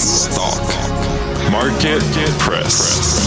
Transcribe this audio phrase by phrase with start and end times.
[0.00, 0.64] US Stock
[1.50, 2.00] Market
[2.38, 3.20] Press.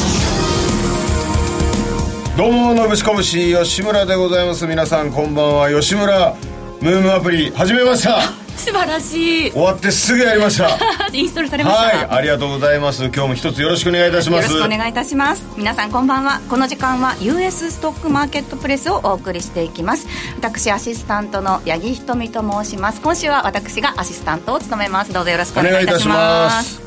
[2.35, 4.65] どうものぶしこぶし吉村でございます。
[4.65, 5.69] 皆さんこんばんは。
[5.69, 6.35] 吉村
[6.81, 8.42] ムームアプリ始めました。
[8.63, 9.51] 素晴らしい。
[9.51, 10.69] 終わってすぐやりました。
[11.11, 11.97] インストールされました。
[11.97, 13.03] はいありがとうございます。
[13.03, 14.49] 今日も一つよろしくお願いいたします。
[14.49, 15.43] よろしくお願いいたします。
[15.57, 16.39] 皆さんこんばんは。
[16.49, 20.07] この時間は US ストックマーケットプレスをお送りしていきます。
[20.37, 23.01] 私アシスタントの八木ひとみと申します。
[23.01, 25.11] 今週は私がアシスタントを務めます。
[25.11, 26.81] どうぞよろしくお願いいたします。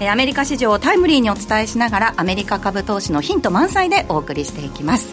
[0.00, 5.08] えアメリカ市場をタイムリーにお伝えしながらアメリカ株投資のヒント満載でお送りしていきます。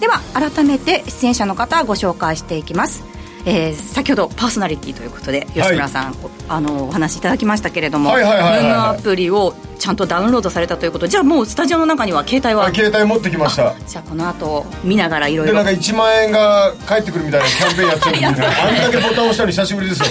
[0.00, 3.02] では改めて出演者の方ご紹介していきます
[3.48, 6.16] えー、先ほどパーソナリティということで吉村さん、はい、
[6.48, 12.74] あのお話しいただきましたけれども、ムームアプリをちゃんとダウンロードされたということじゃあもうスタジオの中には携帯は？
[12.74, 13.74] 携帯持ってきました。
[13.86, 20.06] じゃあこの後見ながらいろいろでなんか1万円が返ってくるみたいなキャンペーンやってるんで あんだけボタン押したの久しぶりですよ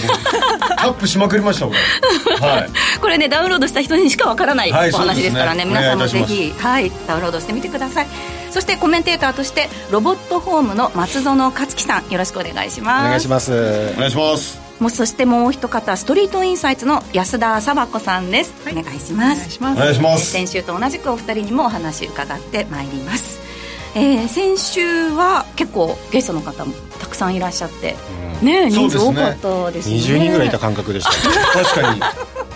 [0.77, 2.69] タップしまくりましたこれ、はい、
[3.01, 5.63] これねダウンロードした人にしかわからないお話ですからね。
[5.63, 5.75] はい、ね。
[5.75, 8.07] 皆さんもぜひはいダウンロードしてみてください
[8.55, 13.05] そしてコメンテーターとしてロボットホームの松園克樹さんよろしくお願いします。
[13.05, 13.51] お願いします。
[13.97, 14.61] お願いします。
[14.79, 19.59] もうそしてもう一方ストリートインサイツの安田沙和子さんです、はい、お願いします。
[19.59, 20.31] お願いします。
[20.31, 23.41] 先週と同じくお二人にもお話伺ってまいります。
[23.93, 27.95] えー、先週は結構ゲストの方もたくさんいらっしゃって、
[28.41, 29.95] うん、ね人数多かったですね。
[29.95, 31.63] 20人ぐらいいた感覚でした。
[31.63, 32.01] 確かに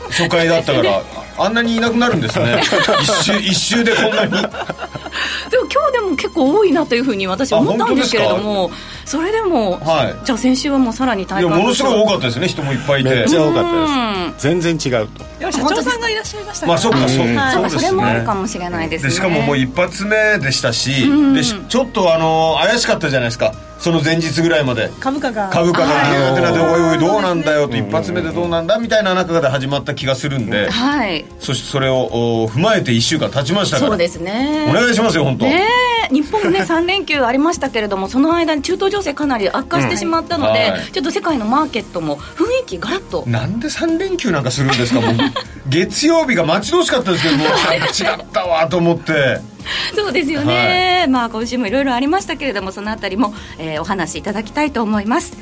[0.09, 1.01] 初回だったから
[1.37, 2.61] あんなにいなくなるんですね。
[3.01, 4.31] 一周 一周でこんなに。
[4.31, 8.71] でも今日でも結構多いなというふうに私は思ったんですけれども
[9.05, 13.09] それでも、はい、じゃあ先週はもうさらに大変いやものすごい多かったですね人もいっぱいいて。
[13.09, 14.43] めっちゃ多かったです。
[14.43, 15.51] 全然違うと。
[15.51, 17.81] 社長さんがいらっしゃいましたまあそうかそう,、そうですね。
[17.81, 19.11] それもあるかもしれないですね。
[19.11, 20.91] しかももう一発目でしたし、
[21.33, 24.91] でちょっとあの怪しかったじゃないですかその前日ぐらいまで。
[24.99, 25.49] 株価が。
[25.49, 33.89] 株価がってなって、おいおいどうなんだよと一発目でどうなんだみたいな中で始まった気がするんで、はい、そしてそれを踏まえて1週間経ちましたから。
[33.89, 34.67] そうですね。
[34.69, 35.45] お願いしますよ本当。
[35.45, 35.65] ね
[36.11, 43.23] 日本ね 3連休ありましたけれどもその間に中東情勢かなり悪化してしまったので、うんはい、ちょっと世界のマーケットも雰囲気ガラッと。
[43.27, 45.13] なんで3連休なんかするんですかもう。
[45.69, 49.39] 月曜日が待ち遠しかったですけどもう違ったわと思って
[49.95, 55.37] そうですよね、はい、まあ今週もいろいろありましたけれどもそのあたりも、えー、お話しいただきたいと思います。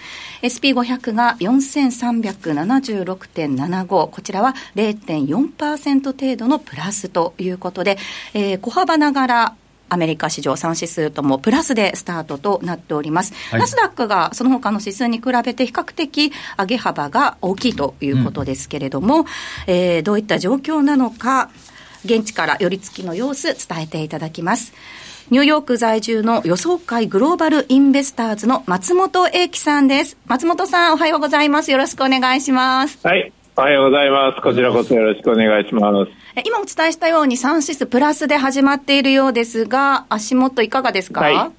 [0.45, 7.97] ん、SP500 が4376.75、こちらは0.4%程度のプラスということで、
[8.33, 9.55] えー、小幅ながら
[9.87, 13.33] アメリカ市場3指数ともプラスでスタートとなっております。
[13.51, 19.25] はい、ナスダックがその他の指数に比べて比較的上げ幅が大きいということですけれども、うん、
[19.67, 21.49] えー、どういった状況なのか、
[22.03, 24.73] 現地から寄り付きの様子伝えていただきます。
[25.31, 30.17] ニューヨーク在住の予想会グローバルインベスターズの松本英樹さんです。
[30.27, 31.71] 松本さん、おはようございます。
[31.71, 32.99] よろしくお願いします。
[33.07, 33.33] はい。
[33.57, 34.41] おはようございます。
[34.43, 36.11] こちらこそよろしくお願いします。
[36.45, 41.51] 今お伝えしたように3指数プラスで始まっているようですが、足元いかがですか、はい、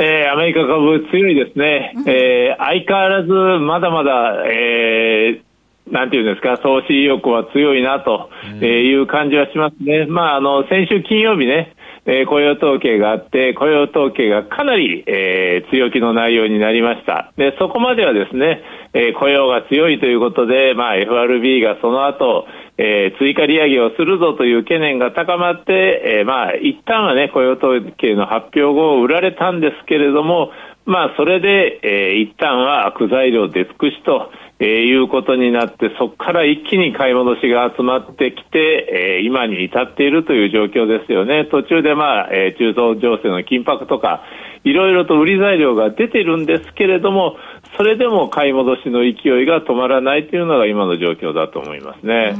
[0.00, 1.92] えー、アメリカ株強いですね。
[1.98, 8.28] うん、えー、相変わらずまだまだ、えー、なんていうんですか、投資意欲は強いなと
[8.64, 10.06] いう感じはしますね。
[10.06, 17.32] まあ、あの、先週金曜日ね、えー、雇用統計があって、雇用統計がかなり、えー、強気の内容になりました。
[17.36, 22.46] で、そこまではですね、えー、雇用が強いということで、まあ、FRB がその後、
[22.78, 30.50] えー、追加利上げをするぞという懸念が高まって、えー、まあ、一旦はね、雇用統計の発表後、売られたんですけれども、
[30.86, 34.30] まあ、それで、えー、一旦は悪材料出尽くしと、
[34.62, 41.46] えー、いうことになって、そこから一気に買い戻しが集まってきて、えー、今に至っているという状況ですよね。
[41.46, 44.22] 途中でまあ、えー、中東情勢の緊迫とか、
[44.62, 47.36] いろいろと売り材料が出てるんですけれども、
[47.78, 52.34] それでも買い戻しの勢いが止まらないというのが今の状況だと思いますね。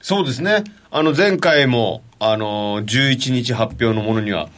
[0.00, 0.64] そうですね。
[0.90, 4.48] あの、前回も、あの、11日発表のものには、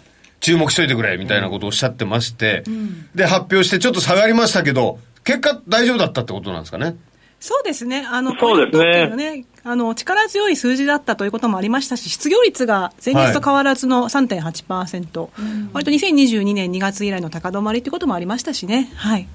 [0.41, 6.97] 注目しといてくれ、みたいなことをおっしゃってまして、うん、で、発表してちょっと下がりましたけど、結果大丈夫だったってことなんですかね？
[7.41, 8.73] そうですね、あのそうで
[9.11, 9.35] すね。
[9.35, 15.29] ねあの力強い数字だったということもありましたし、失業率が前日と変わらずの3.8%、
[15.75, 18.91] 割と2022年2月以来の高止まりということもありましたしね。
[18.97, 19.27] はい。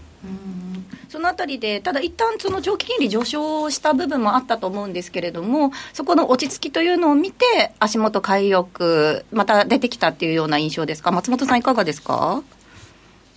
[1.07, 12.44] そのあたりで、ただ一旦その長期金利上昇した部分もあったと思うんですけれども、そこの落ち着きというのを見て、足元買い欲、また出てきたっていうような印象ですか、松本さん、いかがですか？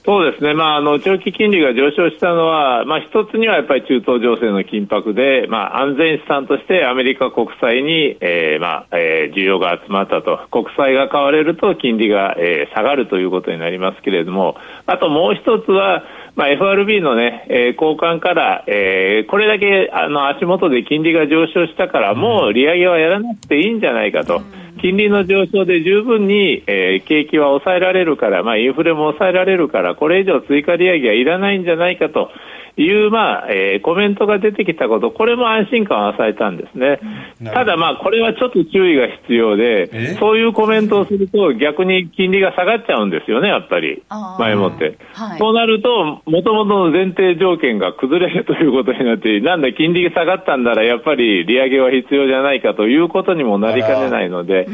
[0.05, 14.57] そうですね、まあ、あの長期金利が上昇したのは、まあ、一つにはやっぱり中東情勢の緊迫で、まあ、安全資産としてアメリカ国債に、えーまあえー需要が集まったと、国債が買われると金利が、えー下がるということになりますけれども、
[14.87, 16.03] あともう一つは、
[16.35, 24.43] まあ、FRB の、ねえー交換から、えーこれだけあの足元で金利が上昇したから、もう利上げはやらなくていいんじゃないかと。
[24.83, 32.31] 金利の上昇で十分に、えー景気は抑えられるから、まあ、インフレも抑えられるから、これ以上追加利上げはいらないんじゃないかと
[32.77, 37.01] いう、まあえーコメントが出てきたこと、これも安心感を与えたんですね。
[37.45, 39.87] ただ、まあ、これはちょっと注意が必要え？
[39.87, 44.03] で、そういうコメントをすると、逆に金利が下がっちゃうんですよね、やっぱり。
[44.39, 44.97] 前もって。
[45.13, 45.39] はい。
[45.39, 54.67] そうなると、もともとの前提条件が崩れるということになって、なんだ、金利が下がったんなら、やっぱり利上げは必要じゃないかということにもなりかねないので、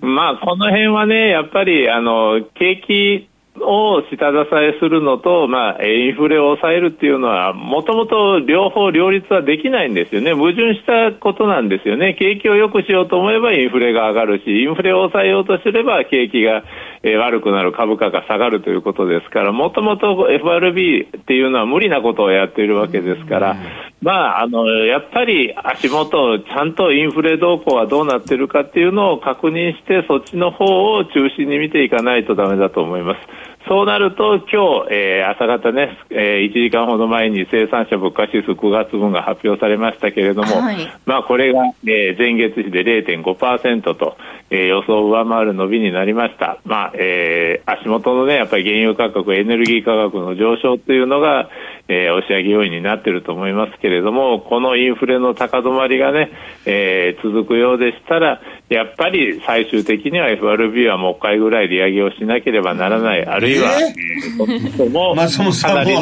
[0.00, 3.28] まあ、この辺はね、やっぱり、あの、景気
[3.60, 10.34] を下支えするのと、まあ、インフレを抑えるっていうのは、もともと両方両立はできないんですよね。
[10.34, 12.14] 矛盾したことなんですよね。
[12.18, 16.64] 景気を良くしようと思えばインフレが上がるし、インフレを抑えようとすれば景気が、
[17.04, 23.56] えー悪くなる株価が下がるということですから、もともと FRB っていうのは無理なことをやっているわけですから、
[24.00, 33.20] まあ、あの、やっぱり足元、ちゃんとインフレ動向はどうなってるかっていうのを確認して、そっちの方を中心に見ていかないとダメだと思います。
[33.66, 40.76] そうなると、今日、えー朝方ね、えー1時間ほど前に生産者物価指数9月分が発表されましたけれども、はい
[41.06, 44.18] まあ、これが、えー前月比で0.5%と、
[44.50, 46.58] えー予想を上回る伸びになりました。
[46.64, 51.48] まあ、えー足元のね、やっぱり原油価格、エネルギー価格の上昇というのが、
[51.88, 56.30] えー押し上げ要因になっていると思いますけれども、このインフレの高止まりがね、
[56.66, 64.84] えー続くようでしたら、やっぱり最終的には FRB はもう一回ぐらい利上げをしなければならない、あるいは、えー？
[64.84, 66.00] えーそもかなりの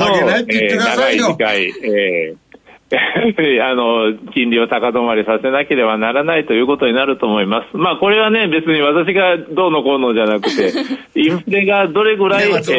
[0.49, 2.42] えー長い時間、えー
[3.63, 7.77] あの、金利を高止まりさせなければならないということになると思います。
[7.77, 10.73] まあ、これはね、別に私がどうのこうのじゃなくて、
[11.19, 12.73] インフレがどれぐらい、収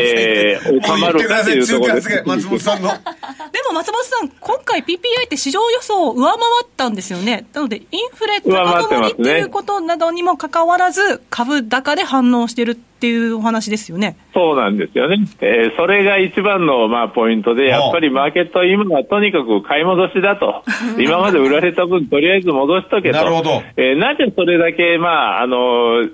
[1.01, 2.09] まるかというと強ころです。
[2.09, 2.89] 気発言、松本さんの。
[3.51, 7.45] でも松本さん、今回 PPI って市場予想を上回ったんですよね。
[7.53, 14.17] なので、インフレ上回って高止まりっていうことなどにもかかわらず、株高で反応してるっていうお話ですよね。
[14.33, 15.17] そうなんですよね。
[15.41, 20.63] えーそれが一番の、まあ、ポイントで、やっぱりマーケットは今はとにかく買い戻しだと。
[20.99, 23.17] 今まで売られた分、とりあえず戻しとけと。
[23.17, 26.07] なるほどえーなぜそれだけ、まあ、あの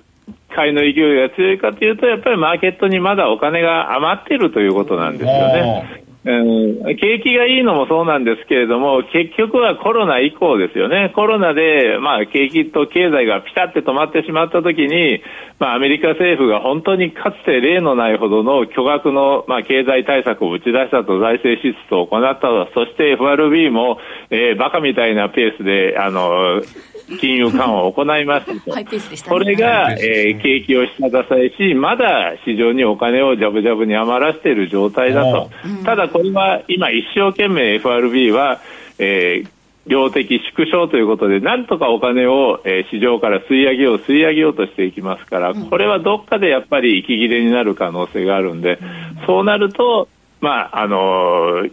[0.53, 6.03] 買いの勢いが強いかというと、やっぱりマーケットにまだお金が余っているということなんですよね。
[6.23, 11.13] 景気がいいのもそうなんですけれども、結局はコロナ以降ですよね。
[11.15, 15.21] コロナで、まあ、景気と経済がピタって止まってしまったときに、
[15.59, 26.61] まあ、アメリカ政府が本当にかつて例のないほどの巨額の、まあ、経済対策を打ち出したと、財政支出を行ったと、そして FRB も、えー、バカみたいなペースで、あの、
[27.17, 28.71] 金融緩和を行いましたと。
[29.29, 35.49] これが、えー景気を下支えし、まだ市場にお金をジャブジャブに余らせている状態だと。
[35.85, 38.59] ただこれは今一生懸命 FRB は、
[38.97, 39.49] えー
[39.87, 48.77] 量的縮小ということで、なんとかお金を、えー市場から吸い上げよう、吸い上げようとしていきますから、これはどっかでやっぱり息切れになる可能性があるんで、
[49.25, 50.07] そうなると、
[50.41, 51.71] まあ、あのー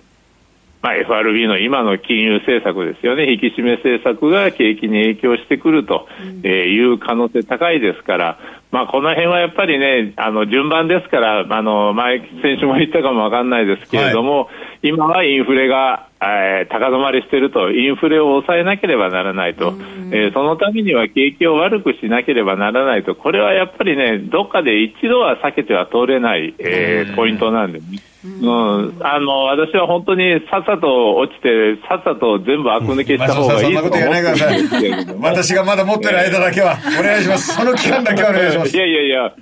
[0.87, 6.07] まあ、FRB の今の金融政策ですよね、引き締め政策が景気に影響してくると
[6.45, 8.38] えーいう可能性高いですから、
[8.73, 14.49] まあ、この辺はやっぱりね、あの順番ですから、あの前、先週も言ったかもわかんないですけれども、
[14.82, 19.75] 今はインフレが、えー高止まりしていると、インフレを抑えなければならないと、
[20.11, 27.85] えーそのためには景気を悪くしなければならないと、これはやっぱりね、どっかで一度は避けては通れない、えーポイントなんでね。
[28.26, 35.26] うん、あの私は本当にさっさと落ちて、さっさと全部悪抜けした方がいいと思ってるんですけれども。
[35.28, 37.54] 私がまだ持ってる間だけは、お願いします。
[37.54, 38.72] その期間だけはお願いしますい。
[38.76, 39.34] やいやいや、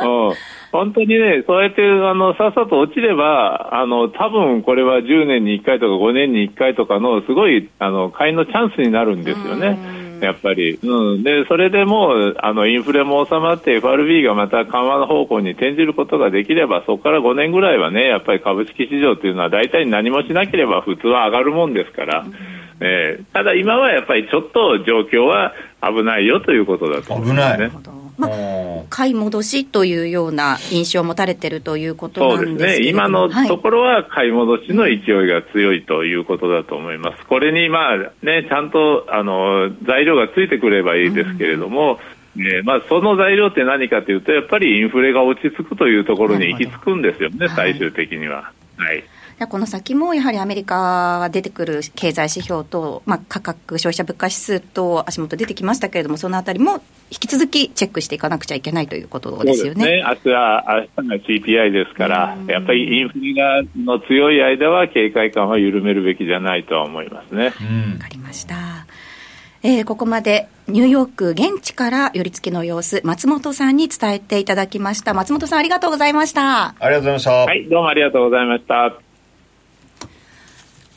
[0.00, 0.34] うん、
[0.72, 10.02] 本当にね、そうやってあのさっさと落ちれば、あの多分これは10年に1回とか5年に1回とかのすごいあの買いのチャンスになるんですよね。
[10.22, 22.24] やっぱり、うん、でそれでもうあのインフレも収まって FRB がまた緩和の方向に転じることができればそこから5年ぐらいはねやっぱり株式市場というのは大体何もしなければ普通は上がるもんですから、
[22.80, 23.18] え。
[23.20, 27.70] ーただ今はやっぱりちょっと状況は危ないよということだと思いますね。
[28.18, 28.30] まあ、
[28.90, 33.06] 買い戻しというような印象を持たれているということそうですね、なんですけれども。
[33.06, 41.98] 今のはいところは買い戻しの勢いが強いということだと思います、これにまあ、ね、ちゃんとあの材料がついてくればいいですけれども、
[42.36, 48.52] えーまあ、その材料って何かというと、やっぱりインフレが落ち着くというところに行き着くんですよね、最終的には。
[48.76, 49.04] はい
[49.46, 50.76] この先もやはりアメリカ
[51.20, 59.84] は出てくる経済指標と、まあ、価格、消費者物価指数と足元出てきましたけれども、そのあたりも引き続きチェックしていかなくちゃいけないということですよね。
[59.84, 60.64] そうですね明日は
[60.96, 61.16] 明日が
[61.66, 67.46] CPI ですから、やっぱりインフレがの強い間は警戒感は緩めるべきじゃないとは思いますね。
[67.46, 67.52] わ
[67.98, 68.86] かりました。
[69.64, 75.14] えーここまでニューヨーク現地から寄り付きの様子、松本さんに伝えていただきました。
[75.14, 76.74] 松本さんありがとうございました。
[76.78, 77.30] ありがとうございました。
[77.32, 79.11] はい、どうもありがとうございました。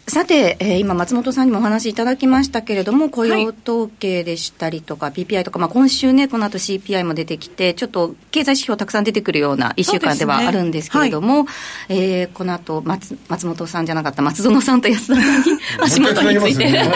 [0.08, 11.48] さて、えー今、松本さんにもお話しいただきましたけれども、雇用統計でしたりとか、PPI とか、まあ、今週ね、この後 CPI も出てきて、ちょっと経済指標たくさん出てくるような1週間ではあるんですけれども、
[11.90, 16.96] えーこの後松松本さんじゃなかった、松園さんと安田さんに 足元について、もう一回つなぎま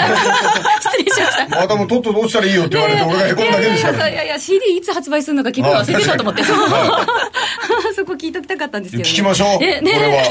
[0.80, 1.62] す 失礼しました。
[1.62, 3.98] またもうとっとと落ちたらいいよって言われて、俺がへこんだけですから。
[3.98, 6.44] いやいやいや、CD いつ発売するのか聞くの忘れてたと思って、
[8.00, 9.91] そこ聞いときたかったんですけど、ね、聞きましょう、えね。
[9.91, 10.24] これは。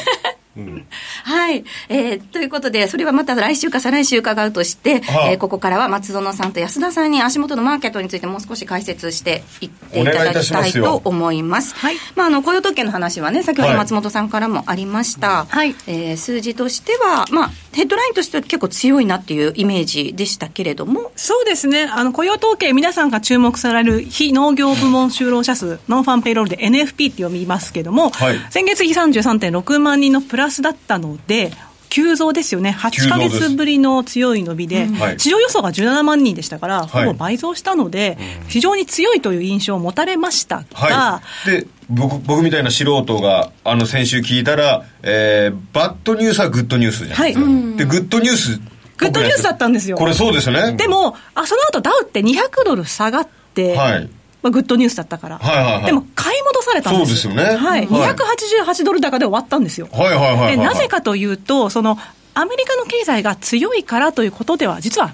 [1.25, 5.31] はい、えーということで、それはまた来週か再来週伺うとして、はあ。
[5.31, 10.79] えーここからは松園さんと安田さんに足元のマーケットについてもう少し解説していっていただきたいします。
[10.79, 11.75] よと思います。
[11.77, 11.97] はい。
[12.17, 13.77] まあ、あの雇用統計の話はね、先ほどはい。
[13.77, 15.77] 松本さんからもありました、はい。
[15.87, 28.39] えー数字としては、まあ、ヘッドラインとしては結構強いなっていうイメージでしたけれども、そうですね、あの雇用統計、皆さんが注目される非農業部門就労者数、 non-farm payroll で NFP って読みますけども、はい。
[28.51, 31.53] 先月比33.6万人のプラスだったので、
[31.89, 35.21] 急増ですよね、8か月ぶりの強い伸びで、はい。
[35.21, 37.07] 市場予想が17万人でしたから、はい。
[37.07, 41.51] ほぼ倍増したので、非常に強いという印象を持たれましたが、はい。
[41.51, 47.51] で、僕、僕みたいな素人が、あの、先週聞いたら、えー、 bad news は good news じゃないですか。
[47.51, 47.77] はい。
[47.77, 48.61] で、 good news。
[48.99, 49.97] グッドニュースだったんですよ。
[49.97, 50.77] これそうですよね。
[50.77, 54.11] でも、あその後ダウって200ドル下がって、はい
[54.43, 55.85] まあ、グッドニュースだったから、はいはいはい。
[55.87, 57.57] でも買い戻されたんですそうですよね。
[57.57, 58.15] はい、はい。
[58.15, 59.89] 288ドル高で終わったんですよ。
[59.93, 60.57] はいはいはいはいはい。
[60.57, 61.99] でなぜかというと、その
[62.35, 65.13] アメリカの経済が強いからということでは、実は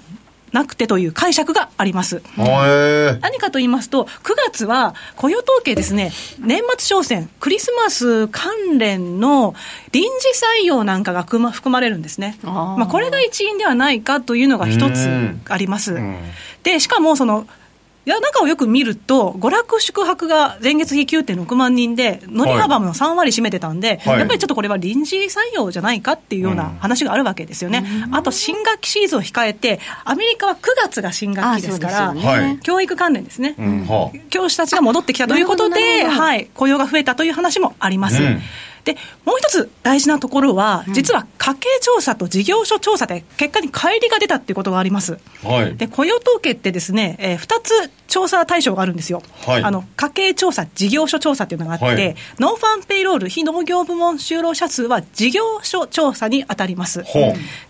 [0.55, 2.21] なくてという解釈があります。
[2.37, 9.53] 何かと言いますと、9月は雇用統計ですね、年末商戦、クリスマス関連の
[9.91, 10.29] 臨時
[10.61, 12.37] 採用なんかが含ま含まれるんですね。
[12.43, 12.77] あー。
[12.77, 15.09] まあ、これが一因ではないかというのが一つ
[15.49, 15.99] あります。
[16.63, 17.47] で、しかもその、
[18.05, 24.19] いや中をよく見ると、娯楽宿泊が前月比9.6万人で、乗り幅も3割占めてたんで、はい。
[24.19, 27.83] やっぱりちょっとこれは臨時採用じゃないかっていうような話があるわけですよね。
[28.11, 32.21] あと、新学期シーズンを控えて、アメリカは9月が新学期ですから、ね。
[32.21, 32.59] はい。
[32.59, 33.55] 教育関連ですね。
[33.57, 33.85] うん。
[33.87, 34.17] はあ。
[34.29, 38.21] 教師たちが戻ってきたということで、はい、雇用が増えたという話もあります。
[38.21, 38.41] うん
[38.85, 45.17] でもう一つ大事なところは、実は家計調査と事業所調査で結果に乖離が出たっていうことがあります。
[45.43, 45.75] はい。
[45.75, 57.03] で雇用統計ってですね、えー、2つ調査対象があるんですよ、はいあの家計調査、事業所調査っていうのがあって、はいノンファンペイロール、非農業部門就労者数は事業所調査に当たります。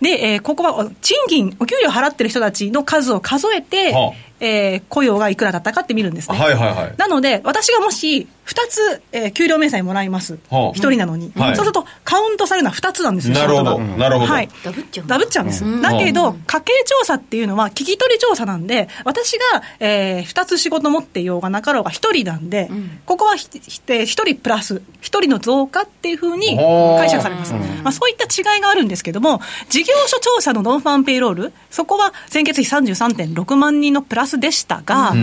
[0.02, 6.38] で、えーここは賃金、お給料払ってる人たちの数を数えて、はあえー雇用がいくらだったかって見るんですね。
[6.38, 6.94] はいはいはい。
[6.98, 10.78] なので、私がもし2つ、えー給料明細もらいます、はあ。
[10.78, 11.56] 1人なのに、はい。
[11.56, 13.80] そうするとカウントされるのは2つなんですよ、なるほど。
[13.80, 14.34] なるほど。
[14.34, 15.82] はい、ダブっちゃうダブっちゃうんです、うん。
[15.82, 22.70] だけど、家計調査っていうのは、聞き取り調査なんで、私が、え2つ仕事持っていようがなかろうが1人なんで、
[23.06, 35.14] ここはひひ1人プラス、1人の増加っていうふうに解釈されます、まあ、そういった違いがあるんですけども、事業所調査のノンファンペイロール、そこは先月比33.6万人のプラスでしたが、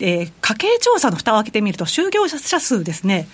[0.00, 3.28] えー家計調査の蓋を開けてみると、就業者数ですね、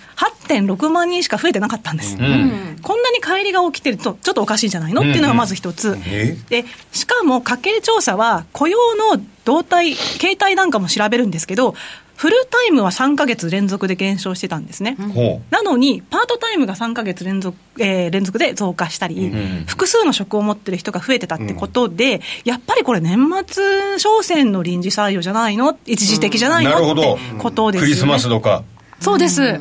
[0.47, 2.15] 8.6万人しか増えてなかったんです。
[2.15, 5.01] こんなに乖離が起きてると、ちょっとおかしいんじゃないの？
[5.01, 5.97] っていうのがまず一つ。
[6.05, 6.37] え？
[6.49, 11.75] で、しかも家計調査は、雇用の動態、形態なんかも調べるんですけど、
[12.19, 14.97] フルタイムは3か月連続で減少してたんですね。
[15.15, 19.31] ほなのに、パートタイムが3か月連続,、えー連続で増加したり、
[19.67, 26.91] 複数の職を持ってる人が増えてたってことで、やっぱりこれ、年末商戦の臨時採用じゃないの、一時的じゃないの？
[26.91, 27.91] ってことですよね。
[27.91, 28.65] クリスマスとか。
[28.99, 29.57] そうです。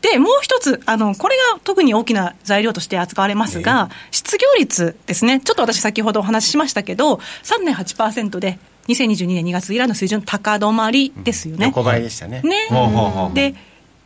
[0.00, 5.40] で、もう一つ、あの、これが特に大きな材料として扱われますが、失業率ですね。
[5.40, 11.66] ちょっと私先ほどお話ししましたけど、3.8%で、2022年2月以来の水準高止まりですよね。
[11.66, 12.42] 横ばいでしたね。
[12.42, 12.68] ね。
[13.34, 13.54] で、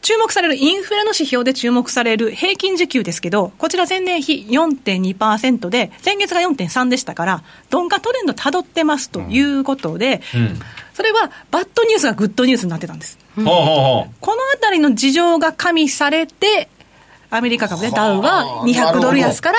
[0.00, 7.42] 注目されるインフレの指標で注目される平均時給ですけど、こちら前年比4.2%で、前月が4.3でしたから、
[7.72, 10.22] 鈍化トレンド辿ってますということで、
[10.94, 13.18] それはバッドニュースがグッドニュースになってたんです。
[13.36, 14.12] この
[14.54, 16.68] あたりの事情が加味されて、
[17.30, 19.58] アメリカ株でダウは200ドル安から、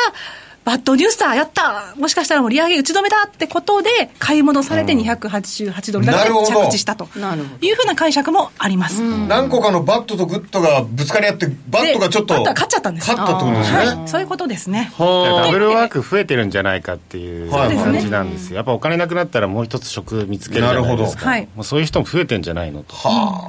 [0.66, 3.90] bad news だ、やった、もしかしたらもう利上げ打ち止めだってことで、
[4.20, 6.66] 買い戻されて288ドルだけなるほど。
[6.66, 7.68] 着地したとなるほど。
[7.68, 9.02] いうふうな解釈もあります。
[9.02, 13.10] 何個かの bad と good がぶつかり合って bad がちょっとでバッ勝っちゃったんです。
[13.10, 13.78] 勝ったってことですね。
[13.78, 14.92] はい、そういうことですね。
[14.96, 21.26] はダブルワーク増えてるんじゃないかっていうはい感じなんですよ、やっぱお金なくなったらもう一つ職見つけるじゃないですなるほか、ど。
[21.30, 22.96] はいもうそういう人も増えてんじゃないのと、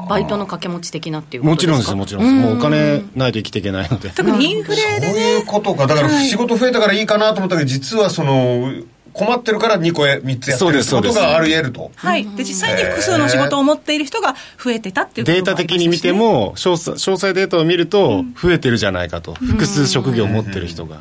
[0.09, 2.35] バイトの掛け持ち的なっていうこもちろんとですもちろんです。
[2.35, 4.11] もうお金ないと生きていけないので。
[4.11, 5.87] 特にインフレでそうね、いうことか。
[5.87, 8.73] だから仕事増えたからいいかなと思ったけど実はその
[9.13, 11.19] 困ってるから2個や3つやってそうるってことですそうです。
[11.19, 11.91] があり得ると。
[11.97, 21.01] はい、で実際に複数の仕事を持っている人が増えてたっていうことデータ的に見ても詳細詳細データを見ると増えてるじゃないかと、複数職業を持ってる人が、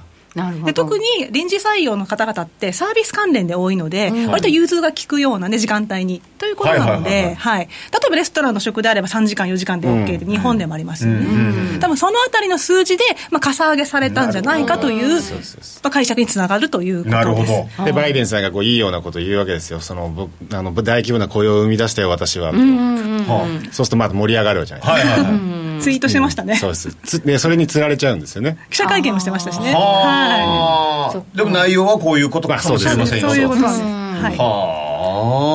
[0.66, 15.22] で特に臨時採用の方々ってサービス関連で多いので、割と融通が利くような、ね、時間帯にということなので、はい例えばレストランの食であれば3時間、4時間で OK で、日本でもありますよね、多分そのあたりの数字で、まあ、かさ上げされたんじゃないかという、
[15.84, 17.16] まあ解釈につながるということです。
[17.16, 17.44] なるほ
[17.78, 17.86] ど。
[17.86, 19.80] でバイデンさんがこういいようなことを言うわけですよ。
[19.80, 25.82] その僕あの大規模な雇用を生み出したよ私は、はそうするとまた盛り上がるじゃないですか、はいはいはい。
[25.82, 26.94] ツイートしてましたね、そうです。
[27.04, 28.58] つでそれにつられちゃうんですよね。
[28.70, 29.74] 記者会見もしてましたしね。
[29.74, 30.19] は
[31.36, 33.28] でも内容はこういうことかもしれませんよ。
[33.28, 33.84] いそういうことなんです。
[33.84, 34.38] はい。
[34.38, 34.79] は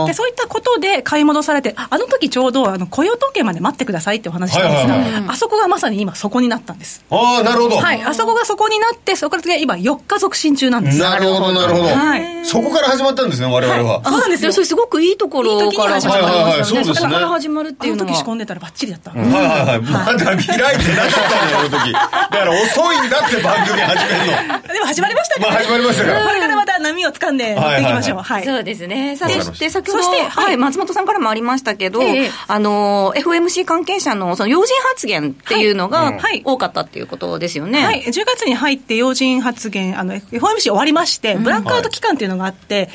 [0.07, 7.05] でそういったことで買い戻されて、あの時ちょうどあの雇用統計まで待ってくださいってお話したんですが、はいはいあそこがまさに今、そこになったんです。
[7.11, 10.99] あああなるほど、はい、あそこがそこになって、そこから今、4日続進中なんです。
[10.99, 14.53] なるほどなるほど、はいそこから始まったんですね我々は、そうなんですよ。
[14.53, 16.51] それすごくいいところから始まりましたね。
[16.51, 18.13] いい時に始まりましたねはいはいはいそうですねそこから始まるってあのいうのは。
[18.13, 19.11] 時仕込んでたらばっちりだった。
[19.11, 25.47] はいはいはいまだ開いてなかったんだよあの時だから遅いんだって番組始めるの でも始まりましたね。
[25.47, 28.19] まあ始まりましたからこれからまた波を掴んで乗っていきましょう。
[28.19, 28.45] はい。
[28.45, 29.17] そうですね。
[29.17, 32.31] さあ、そして先ほど、はい、松本さんからもありましたけど、ええ。
[32.47, 36.13] あの、FOMC 関係者のその要人発言っていうのが
[36.45, 37.85] 多かったっていうことですよね。
[37.85, 42.91] はい、10月に入って要人発言、あの FOMC 終わりまして、ブラックアウト期間というのがあって、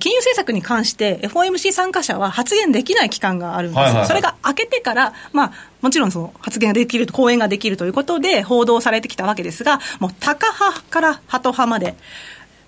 [0.00, 4.00] 金融政策に関して FOMC 参加者は発言できない期間があるんですよ、はいはい。
[4.00, 11.94] はいそれが明けてから、まあ、もちろんその発言ができると、講演ができるということで報道されてきたわけですが、もうタカ派からハト派まで。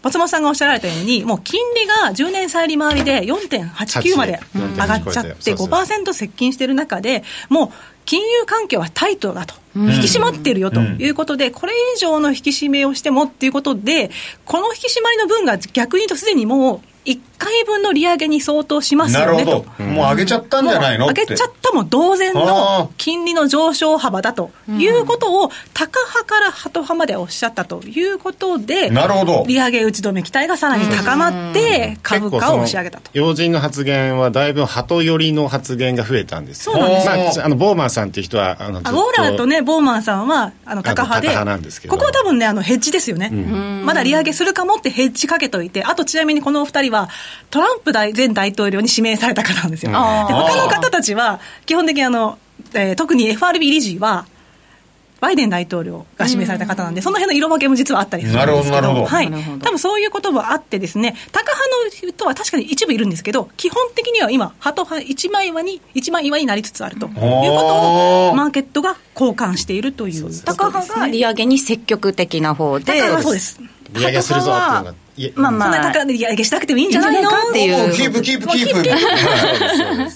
[0.02, 7.70] 松本さんがおっしゃられたように、もう金利が10年債利回りで4.89までうん上がっちゃって、そうそう5%接近している中で、もう
[8.06, 14.10] 金融環境はタイトだと、引き締まっているよということで、これ以上の引き締めをしてもっていうことで、
[14.44, 19.66] この引き締まりの分が逆に言うと、すでにもう1回分の利上げに相当しますなるほよねと。
[19.79, 19.85] ど。
[19.85, 21.07] もう上げちゃったんじゃないの？
[21.07, 29.44] 上げちゃったも同然の金利の上昇幅だということを、タカ派からハト派までおっしゃったということで、なるほど。
[29.48, 33.11] 利上げ打ち止め期待がさらに高まって、株価を押し上げたと。
[33.14, 36.74] 要人の発言はだいぶ鳩寄りの発言が増えたんですよ。
[36.74, 37.12] そうなんですよ。
[37.14, 41.94] まあ、あのボーマンさんっていう人はあのウォーラーとね、ボーマンさんは、あの、タカ派で、タカ派なんですけど。
[41.94, 43.31] ここは多分ね、あの、ヘッジですよね。
[43.31, 47.09] まだ利上げするかもってヘッジかけといて、あとちなみにこのお二人は、
[47.50, 49.92] トランプ大前大統領に指名された方なんですよ。
[49.92, 52.38] で他の方たちは、基本的にあの、
[52.74, 54.26] えー特に FRB 理事は、
[55.20, 59.30] バイデン大統領が指名された方なんで、その辺の色分けも実はあったりするんですけどなるほどはい。
[59.30, 70.36] なるほど多分そういうこともあってですね、タカ派の人は確かに一部いるんですけど、基本的には今、ハト派一枚岩に、一枚岩になりつつあるということを、マーケットが交換しているというね。
[70.46, 73.60] 高派が利上げに積極的な方で、タカ派はそうです。
[73.92, 77.28] 利上げするぞっていうのがいえまあそんなまあ、高で利上げしなくてもいいんじゃないの？
[77.30, 77.92] っていう。
[77.92, 78.78] キープキープキープ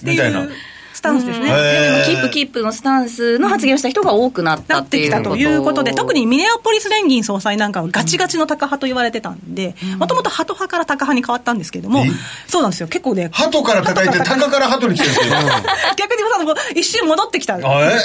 [0.05, 0.49] みたいな。
[0.95, 1.51] スタンスですね。
[1.51, 2.05] へー。
[2.07, 12.09] キープキープのスタンスの発言をした人が多くなったなってきたということで、特にミネアポリス連銀総裁なんかはガチガチのタカ派と言われてたんで、もともとハト派からタカ派に変わったんですけれどもえ、
[12.47, 15.35] そうなんですよ、結構ね、鳩から叩いて鷹から鳩に来てるんですよ。
[15.99, 17.57] 逆にまさ一瞬戻ってきた。
[17.57, 17.99] っあえ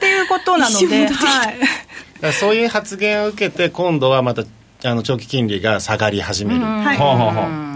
[0.00, 1.50] ていうことなので、は
[2.28, 2.32] い。
[2.32, 4.42] そういう発言を受けて今度はまた
[4.86, 6.60] あの長期金利が下がり始める。
[6.60, 6.94] は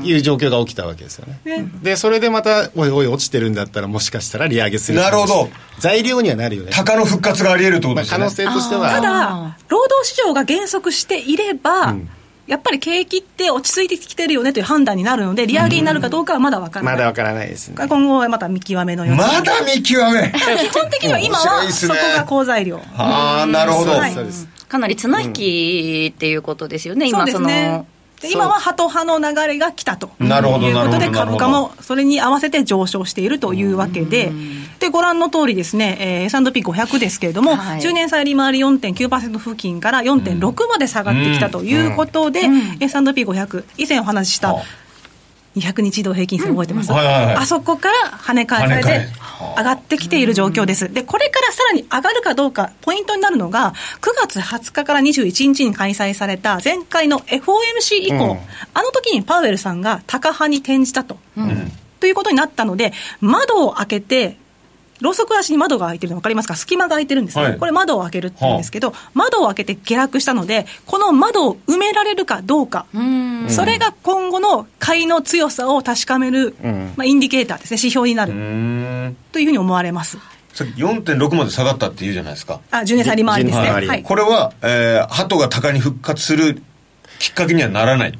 [0.04, 0.12] い。
[0.12, 1.40] う状況が起きたわけですよね。
[1.44, 1.68] ね。
[1.82, 8.90] でそれでまたおいおい落ちてるんだったらもしかしたら利上げするなるほ材料にはなるよね、鷹の復活があり得るってことまあ、ですよね可能性としては。
[8.90, 11.94] ただ、労働市場が減速していれば、
[12.46, 16.94] やっぱり景気って落ち着いてきてるよねという判断になるので、利上げになるかどうかはまだ分からない。
[16.94, 17.76] まだわからないですね。
[17.76, 20.32] 今後はまた見極めのようまだ見極め。
[20.32, 22.80] 基本的には今はいそこが好材料。
[22.96, 23.92] ああなるほど。
[23.92, 24.12] はい。
[24.12, 27.48] そうですかなり綱引きっていうことですよね、今そうでその。
[27.48, 27.84] すね。
[28.20, 30.10] で今はハト派の流れが来たと。
[30.20, 34.32] いうことで、株価もそれに合わせて上昇しているというわけで、
[34.80, 37.80] で、ご覧の通りですね、えー、S&P500 ですけれども、はい。
[37.80, 42.40] 10年債利回り4.9%付近から4.6まで下がってきたということで、
[42.80, 44.62] S&P500、以前お話ししたは
[45.56, 49.06] 200日移動平均線覚えてます、はいはいはいあそこから跳ね返されて
[49.56, 50.92] 上がってきている状況です。
[50.92, 58.38] で、これからさらに上がるかどうか、ポイントになるのが、9月20日から21日に開催された前回の FOMC 以降、うん。
[58.74, 61.18] あの時にパウエルさんが高派に転じたと。
[62.00, 64.36] ということになったので、窓を開けて、
[65.00, 66.56] ろうそく足に窓が開いてるの分かりますか？
[66.56, 67.58] 隙間が開いてるんですね、はい。
[67.58, 72.86] これ窓を開けるって言うんですけど、窓を開けて下落したので、この窓を埋められるかどうか、
[73.48, 76.92] それが今後の買いの強さを確かめる、ん。
[76.96, 78.32] まあ、インディケーターですね、指標になる。
[79.32, 80.18] というふうに思われます。
[80.52, 82.60] さっき4.6まで下がったって言うじゃないですか。
[82.70, 83.62] あ、10年差利回りですね。
[83.62, 83.88] 10年差利回り。
[83.88, 84.02] はい。
[84.02, 86.62] これは、えー、鳩が鷹に復活する
[87.20, 88.18] きっかけにはならない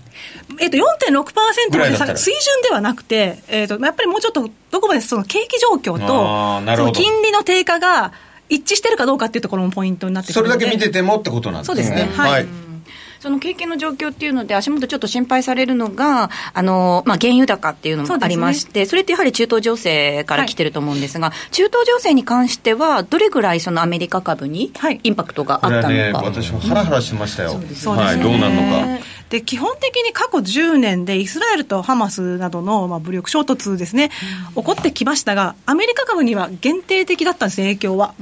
[0.61, 8.12] えっと、4.6%まで下が水準ではなくて、えっと、やっぱりもうちょっと、どこまでその景気状況と、その金利の低下が
[8.49, 10.64] 一致してるかどうかっていうところもポイントになってくそれるので。
[10.64, 11.83] だけ見ててもってことなんですね。
[11.85, 12.12] そうですね。
[12.16, 12.68] はい
[13.21, 25.01] その景気の状況っていうので、足元ちょっと心配されるのが、あの、まあ、原油高っていうのもありまして、そ,、れってやはり中東情勢から来てると思うんですが、中東情勢に関しては、どれぐらいそのアメリカ株にはい。
[25.03, 25.89] インパクトがあったのか。
[25.89, 27.95] ね私もハラハラしてましたよ、そうですね。
[27.95, 29.19] はいどうなるのか。
[29.29, 34.11] で基本的に過去10年でイスラエルとハマスなどの、まあ、武力衝突ですね、
[34.55, 38.15] 起こってきましたが、アメリカ株には限定的だったんです、影響は。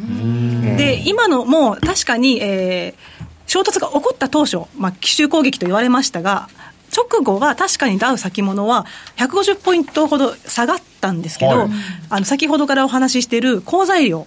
[0.77, 3.16] で、今のもう確かに、えー
[3.47, 6.49] 衝突が起こった当初、まあ、奇襲攻撃と言われましたが、
[6.97, 11.69] 直後は確かにダウ先物は150ポイントほど下がったんですけど、はい。
[12.11, 14.27] あの先ほどからお話ししている好材料、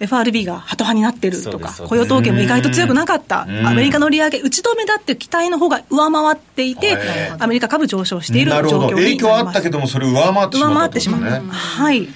[0.00, 3.66] FRB がハト派になってるとか雇用統計も意外と強くなかった、ん。
[3.66, 7.36] アメリカの利上げ打ち止めだっていう期待の方が上回っていて、はい。
[7.38, 12.08] アメリカ株上昇している状況になり影響あますったけどもそれ上回ってし上まっ回ったてしまった、はい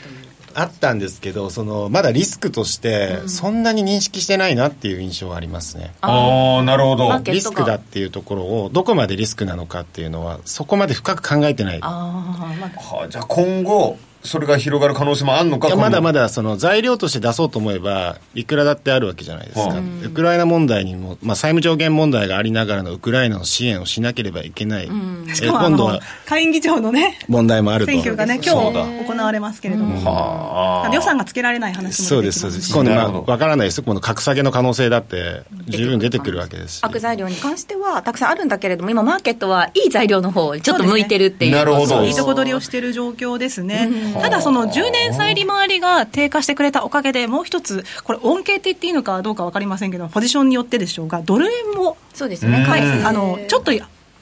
[0.59, 7.11] あったんですけどそのまだリスクとしてそんなに認識してないなっていう印象はありますね、ああなるほど。
[7.25, 11.79] リスクだっていうところをどこまでリスクなのかっていうのはそこまで深く考えてない。
[11.83, 12.97] あーまあ。
[12.97, 24.91] はあじゃあ今後それが広がる可能性もあるのかいやまだまだだその材料として出そうと思えばいくらだってあるわけじゃないですか、うウクライナ問題にも、まあ、債務上限問題がありながらのウクライナの支援をしなければいけない、
[25.29, 27.93] えしかもあの今度は下院議長のね問題もあると。
[27.93, 30.95] 選挙がね今日行われますけれども、はあ。
[30.95, 32.63] 予算がつけられない話もそう出てきますし。
[32.63, 32.95] ですそうです。
[32.97, 36.79] 今度ま分からないです今度格下げの可能性だって十分出てくるわけです。
[36.79, 41.53] し悪材料に関してはたくさんあるんだけれども、今、マーケットはいい材料の方にちょっと向いてるっていう。
[41.53, 42.05] なるほど。
[42.05, 43.91] いいとこ取りをしている状況ですね。
[44.21, 53.73] ただ、その10年債利回りが低下してくれたおかげで、もう一つ、これ、恩恵って言っていいのかどうか分かりませんけど、ポジションによってでしょうが、ドル円も、そうですね、はい海あのちょっと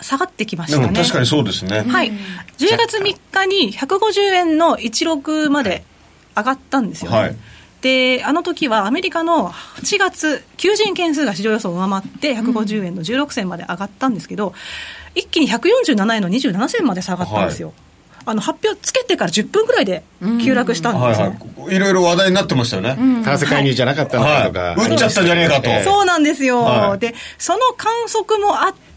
[0.00, 0.92] 下がってきましたね。
[0.94, 2.12] 確かにそうですね、はい、
[2.58, 5.84] 10月3日に150円の16まで
[6.36, 7.16] 上がったんですよね。
[7.16, 7.36] はい。
[7.80, 14.54] であの時はアメリカの8月、求人件数が市場予想を上回って、150円の16銭まで上がったんですけど、
[15.14, 17.74] 一気に147円の27銭まで下がったんですよ。
[18.26, 20.02] あの発表つけてから10分ぐらいで
[20.42, 21.26] 急落したんはいですよ。
[21.58, 21.78] はいい。
[21.78, 24.90] ろいろ話題になってましたよね、為替介入じゃなかったのかとか、はい。
[24.90, 25.70] 打っちゃったんじゃねえかと。
[25.70, 26.98] ええそうなんですよ、はい。
[26.98, 28.93] でその観測もあって、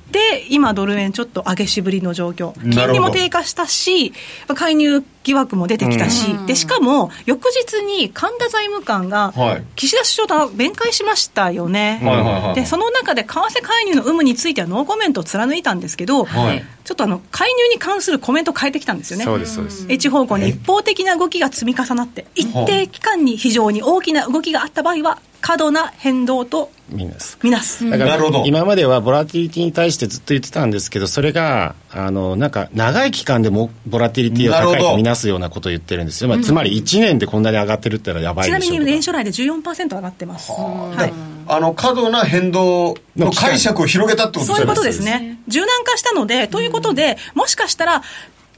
[0.50, 4.13] 今、ドル円ちょっと上げしぶりの状況、金利も低下したし、
[4.56, 9.63] 介入疑惑も出てきたし、でしかも翌日に神田財務官がはい。
[9.76, 12.56] 岸田首相と弁解しましたよね、はいはいはい。
[12.56, 16.63] でその中で為替介入の有無についてはノーコメントを貫いたんですけど、はい。
[16.86, 19.26] ちょっとあの介入に関するコメントを変えてきたんですよね。
[19.26, 19.86] そうですそうです。
[19.89, 27.89] H 方向に一方的な動きが積み重なって、一定期間に非常に大きな動きがあった場合は、過度な変動とみんなですみなす。
[27.89, 40.52] だから今まではボラティリティに対してずっと言ってたんですけどそれがあのなんか長い期間でもボラティリティを高いとみなすようなことを言ってるんですよ、まあ、つまり1年でこんなに上がってるってのはやばいちなみにでしょうとか年初来で14%上がってます。
[40.52, 41.13] はい。
[41.50, 45.39] あの過度な変動の解釈を広げたってことそういうことでですね。
[45.47, 48.04] 柔軟化したので、ということで、もしかしたら、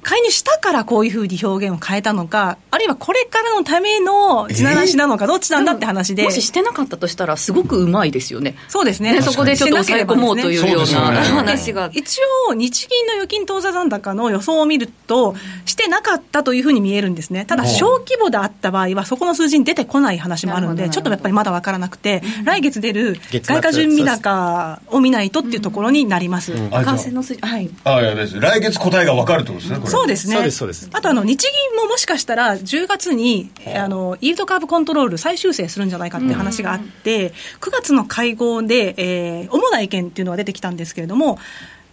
[0.04, 6.24] 介入したからこういうふうに表現を変えたのか、あるいはこれからのための地ならしなのか、どっちなんだって話で。
[6.24, 8.56] もししてなかったとしたら、すごくうまいですよね。
[8.68, 9.14] そうですね。
[9.14, 11.90] ねそこでちょっと抑え込もうというような話が。
[11.94, 15.36] 一応、日銀の預金当座残高の予想を見ると、
[15.66, 17.46] してなかったというふうに見えるんですね。
[17.46, 26.54] ただ、小規模であった場合は、そこの数字に出てこない話もあるので、ちょっとやっぱりまだ分からなくて、来月出る外貨準備高を見ないとっていうところになります。
[26.72, 27.70] ああ為替の数字、はい。
[27.84, 30.36] ああいやです来月答えが分かるってことですねこれそうですね。
[30.36, 30.90] そうですそうです。
[30.94, 41.40] あとあの日銀ももしかしたら10月にあのイールドカーブコントロール再修正するんじゃないかっていう話があって、9月の会合で、えー主な意見っていうのが出てきたんですけれども、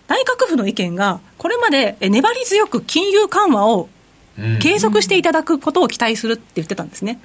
[0.09, 3.89] 内閣府の意見がこれまでえ粘り強く金融緩和を
[4.61, 7.21] 継続していただくことを期待するって言ってたんですね、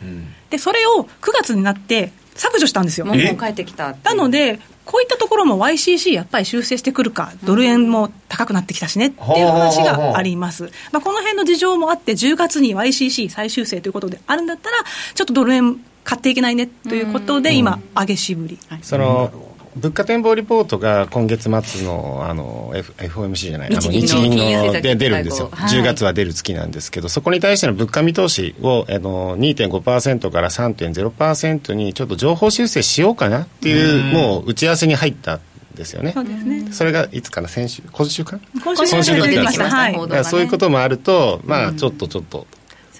[0.49, 3.05] でそれを9月になって削除したんですよ。
[3.05, 4.59] もう帰ってきたなので
[4.91, 10.69] こういったところも YCC やっぱり修正してくるか、ドル円も高くなってきたしねっていう話があります。
[10.91, 14.77] まあ、この辺の事情もあって、10月に YCC 再修正ということであるんだったら、
[15.13, 18.59] ちょっとドル円買っていけないねということで、今、上げしぶり。
[18.81, 19.31] その
[19.75, 25.69] 物価展望リポートが今月末のあの、F、FOMC じゃないあの日銀ので出るんですよ、はい。
[25.69, 35.41] 10月は出る月なんですけどそこに対しての物価見通しをあの2.5%から3.0%にちょっと情報修正しようかなっていうもう打ち合わせに入ったん
[35.75, 36.11] ですよね。
[36.11, 36.71] そうですね。
[36.71, 37.47] それがいつかな？
[37.47, 39.75] 先週今週か今週週出てきましたた。
[39.75, 40.25] はい。
[40.25, 42.45] そういうこともあるとまあちょっとちょっと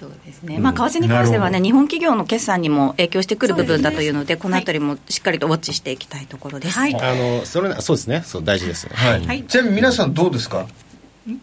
[0.02, 6.76] そうですね、まあ、為替に関してはね、日本企業の決算にも影響してくる部分だというので、このあたりもしっかりとウォッチしていきたいところです。
[6.76, 6.94] はい。
[7.00, 8.22] あのそれそうですね。
[8.26, 9.44] そう大事ですねはい、はい。
[9.44, 10.66] ちなみに皆さんどうですか？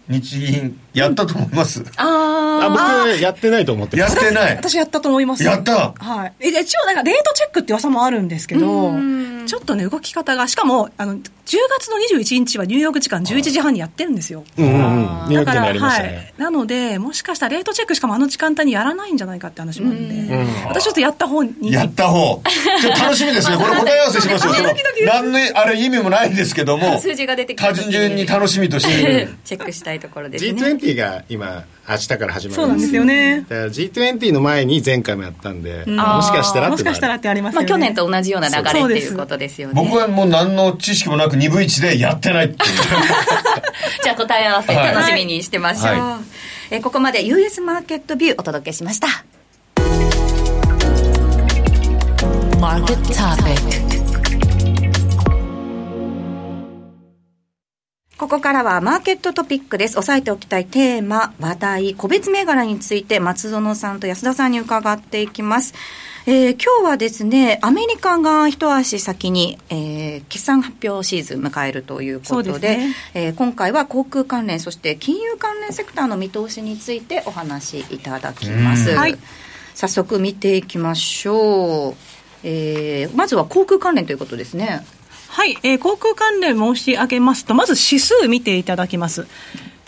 [0.10, 1.86] 日銀やったと思います？
[1.96, 4.18] ああ僕やってないと思ってます。
[4.18, 4.58] やってない。
[4.58, 5.44] 私やったと思います。
[5.46, 5.94] やった。
[5.94, 6.34] はい。
[6.42, 8.92] え一応なんかレートチェックって噂もあるんですけど、
[9.50, 11.22] ちょっとね、動き方が、しかも、あの、10
[11.80, 14.44] 月の21日はニューヨーク時間11時半にやってるんですよ。
[14.58, 14.80] うんうんうん。
[14.82, 16.40] ニューヨークにありましたはねい。
[16.40, 21.72] なので、もしかしたらレートチェックしかもあの時間帯にやらないんじゃないかって話もあるんで、私ちょっとやった方に。
[21.72, 22.44] やった方。
[22.80, 24.54] ちょっと楽しみですねこれ答え合わせしますよ
[25.08, 30.62] 何のあれ意味もないんですけども数字が出てきた単純に楽しみとして チェックしたいところですね。
[30.62, 33.42] G20 が今明日から始まるそうなんですよね。
[33.42, 37.66] だから G20 の前に前回もやったんで、んもしかしたらってもしかしたらってありますまあ。
[37.66, 39.74] 去年と同じような流れっていうことですよね。
[39.76, 42.60] 僕はもう何の知識もなく2分1でやってないっていう
[44.04, 45.84] じゃあ答え合わせはい楽しみにしてましょう。
[45.96, 46.20] は
[46.70, 49.08] えーここまで US マーケットビューお届けしました。
[52.60, 53.89] Market topic.
[58.20, 59.98] ここからはマーケットトピックです。
[59.98, 65.74] 押さえておきたいテーマ、話題、個別銘柄について松園さんと安田さんに伺っていきます。
[66.26, 78.90] えー今日はですね、アメリカが一足先に、えー決算発表シーズン迎えるということで、ねえー今回は航空関連、そして金融関連セクターの見通しについてお話しいただきます。
[78.92, 79.18] うんはい
[79.76, 81.96] 早速見ていきましょう。
[82.44, 84.86] えーまずは航空関連ということですね。
[85.32, 89.28] はい、えー航空関連申し上げますと、まず指数見ていただきます。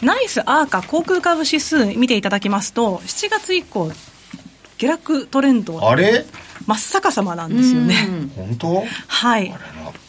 [0.02, 3.92] ナイスアーカ航空株指数見ていただきますと、7月以降、
[4.78, 6.26] 下落トレンドあれ？
[6.68, 7.96] 真っ逆さまなんですよね。
[8.36, 8.84] 本当？
[9.08, 9.54] はい。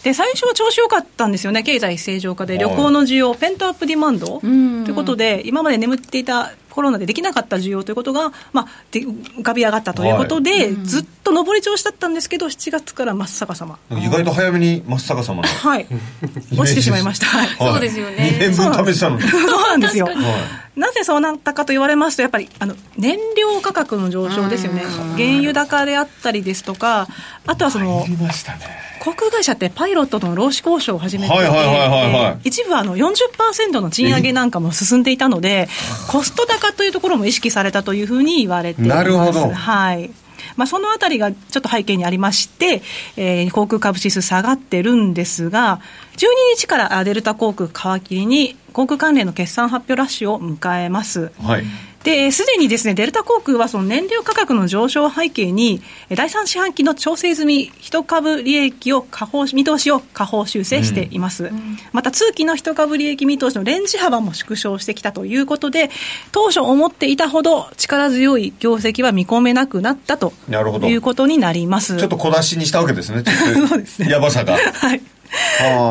[0.02, 1.62] で、最初は調子良かったんですよね。
[1.62, 2.58] 経済正常化で。
[2.58, 4.40] 旅行の需要、ペントアップディマンド。
[4.40, 13.78] ということで、今まで眠っていたコロナでできなかった需要ということが、まあ、で浮かび上がったということで、ずっと上り調子だったんですけど、7月から真っ逆さま。
[13.90, 15.48] 意外と早めに真っ逆さまな。
[15.48, 15.86] はい。
[16.56, 17.26] 落ちてしまいました。
[17.26, 17.48] はい。
[17.58, 18.38] そうですよね。
[18.40, 19.22] 2年分試したのに。
[19.22, 19.42] そう。
[19.72, 20.06] なんですよ。
[20.06, 24.82] はなぜそうなったかと言われますと、やっぱりあの燃料価格の上昇ですよね、
[25.16, 27.08] 原油高であったりですとか、
[27.46, 28.92] あとはそのね。
[29.02, 35.68] 航空会社ってパイロットとの労使交渉を始めていて、はい一部はあの40%の賃上げなんかも進んでいたので、
[36.08, 38.96] コスト高というところも意識されたというふうに言われています。
[38.98, 39.50] なるほど。
[39.50, 40.10] はい。
[40.56, 42.82] まあ、そのあたりがちょっと背景にありまして、
[43.16, 45.80] えー航空株指数下がってるんですが、
[46.16, 46.26] 12
[46.56, 51.32] 日からあデルタ航空皮切りに航空関連の決算発表ラッシュを迎えます。
[51.42, 51.64] はい
[52.04, 61.50] で、すでにですね、デルタ航空はその燃料価格の上昇を背景に、え第3四半期の調整済み一株利益を下方、見通しを下方修正しています。
[61.92, 65.90] また、通期の一株利益見通しのレンジ幅も縮小してきたということで、
[66.32, 71.96] 当初思っていたほど力強い業績は見込めなくなったということになります。
[71.96, 75.02] ちょっと小出しにしたわけですねちょっと そうですねやばさが はい。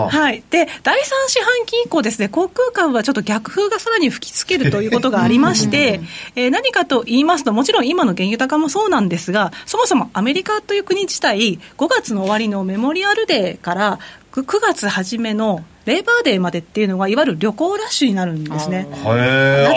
[0.09, 0.43] はい。
[0.49, 6.01] で、第3四半期以降ですね、航空株はちょっと逆風がさらに吹きつけるということがありまして、
[6.35, 13.99] えー何かと言いますと、もちろん今の原油高もそうなんですが、そもそもアメリカという国自体、5月の終わりのメモリアルデーから
[14.31, 18.87] 9 9月初めのレーバーデーまでっていうのが、いわゆる旅行ラッシュになるんですね。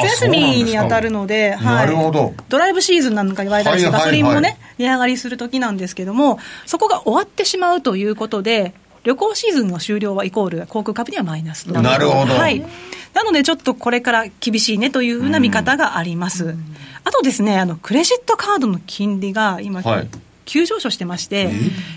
[0.02, 2.34] 夏休みに当たるので、なるほど。
[2.48, 4.10] ドライブシーズンなんか言われたりして、はいはいはい。
[4.10, 11.80] ガソリンもね、値上がりする時なんですけども、そこが終わってしまうということで、旅行シーズンの終了はイコール航空株にはマイナスと。
[11.80, 12.64] なるほどはい。
[13.12, 16.56] なので、ちょっとこれから厳しいねというふうな見方があります。
[17.04, 20.08] あとですね、あの、クレジットカードの金利が今、はい
[20.46, 21.48] 急上昇してまして、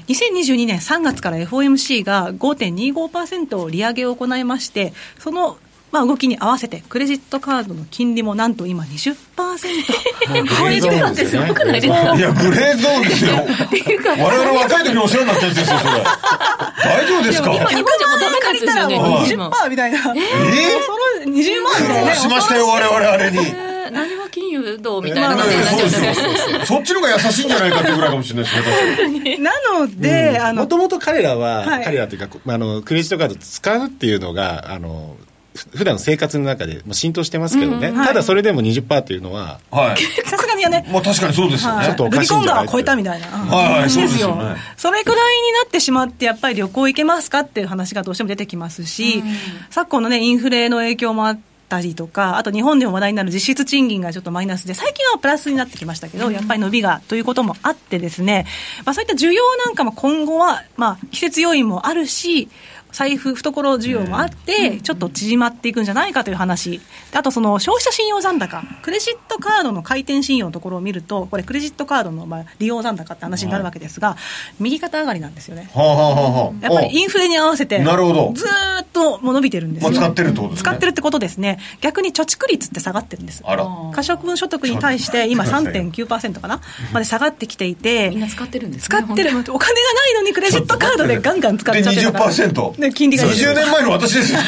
[0.07, 5.57] 2022年3月から FOMC が5.25%利上げを行いまして、その
[5.91, 11.41] まあ、動きに合わせて、クレジットカードの金利もなんと今20%超えてるんですよ。
[11.53, 13.31] くないですかいやグレーゾーンですよ。
[13.35, 15.91] 我々若い時にお世話になったやつですよそれ。
[15.93, 17.51] 大丈夫ですか？
[17.53, 18.97] 日本じゃもうダメなやつですよね。
[18.97, 19.67] はい。
[19.67, 19.97] 20%みたいな。
[19.97, 21.73] えその20万。
[21.75, 23.37] 苦だよね労しましたよ我々あれに。
[23.37, 25.35] えー何も聞金融どうみたいな。
[25.37, 26.03] 感じになっちゃそううです
[26.51, 31.85] よそっちの方が優しいんじゃないかっていうぐらいかもしれないですねなので、あのもともと彼らは、はい。
[31.85, 35.36] 彼らというかあのクレジットカード使うっていうのがあのふ
[35.75, 38.07] 普段の生活の中でもう浸透してますけどね、はい。
[38.07, 40.01] ただそれでも20%っていうのははい。
[40.27, 41.85] さすがにはね、まあ確かにそうですよね、はい。
[41.85, 44.55] ちょっとおかしいんじゃないコン川超えたみたいな、はいはいそうですよね。
[44.77, 49.23] それくらいになってしまって、やっぱり旅行行けますかっていう話がどうしても出てきますし、
[49.69, 51.39] 昨今の、ね、インフレの影響もあっ
[51.69, 58.45] たりとか、あと日本でも話題になる実質賃金がちょっとマイナスで、最近はプラスになってきましたけど、やっぱり伸びがということもあってですね、
[58.85, 62.49] まあ、そういった需要なんかも今後は、まあ、季節要因もあるし、
[62.91, 66.79] 財布、懐需要もあって、ちょっと縮まっていくんじゃないかという話、
[67.11, 74.17] であとその消費者信用残高、クレジットカードの回転信用のところを見ると、これ、クレジットカードのまあ利用残高って話になるわけですが、
[74.59, 75.69] 右肩上がりなんですよね。
[75.73, 78.31] はあはやっぱりインフレに合わせて、なるほど。
[78.33, 80.61] ずーっともう伸びてるんですよ、まあ使ってるってことですね。
[80.63, 83.43] 使ってるってことですね、逆に貯蓄率って下がってるんです。
[83.45, 83.67] あら。
[83.93, 86.61] 可処分所得に対して今3.9%かな？
[86.93, 89.33] まで下がってきていて、みんな使ってるんですね使ってる。
[89.33, 92.31] のお金がないのにクレジットカードでガンガン使っちゃってるから
[92.77, 94.39] で20%で金利が20年前の私ですよ。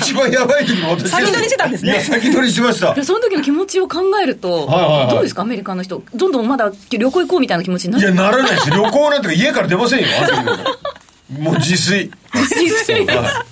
[0.00, 1.92] 一番やばい時の私先取りしてたんですね。
[1.92, 2.94] いや先取りしました。
[2.94, 5.10] いやその時の気持ちを考えると、はいはいはい。
[5.10, 8.70] どうですか、アメリカの人、どんどんまだ旅行行こうみたいな気持ちにないるやならないです。
[8.70, 10.06] 旅行なんて家から出ませんよ
[11.38, 11.52] も。
[11.52, 12.10] う自炊。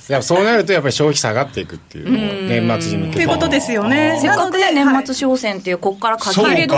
[0.08, 3.16] やっぱそうなるとやっぱり消費下がっていくっていう年末に向けて。
[3.16, 4.18] ということですよね。
[4.20, 6.74] せっかくね、なので年末商戦っていう、ここから書き入れ時、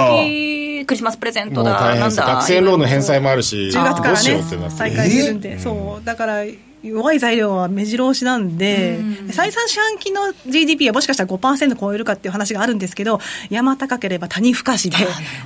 [0.91, 2.27] クリスマスプレゼントだ、なんだ。
[2.27, 4.77] 学生ローンの返済もあるし10月からどうしようねってなって。
[4.77, 6.05] 再開するんで、そう。
[6.05, 6.45] だから
[6.83, 8.99] 弱い材料は目白押しなんで、
[9.31, 14.97] 再三四半期の GDP はもしかしたら5%超えるかっていう話があるんですけど、山高ければ谷深しで、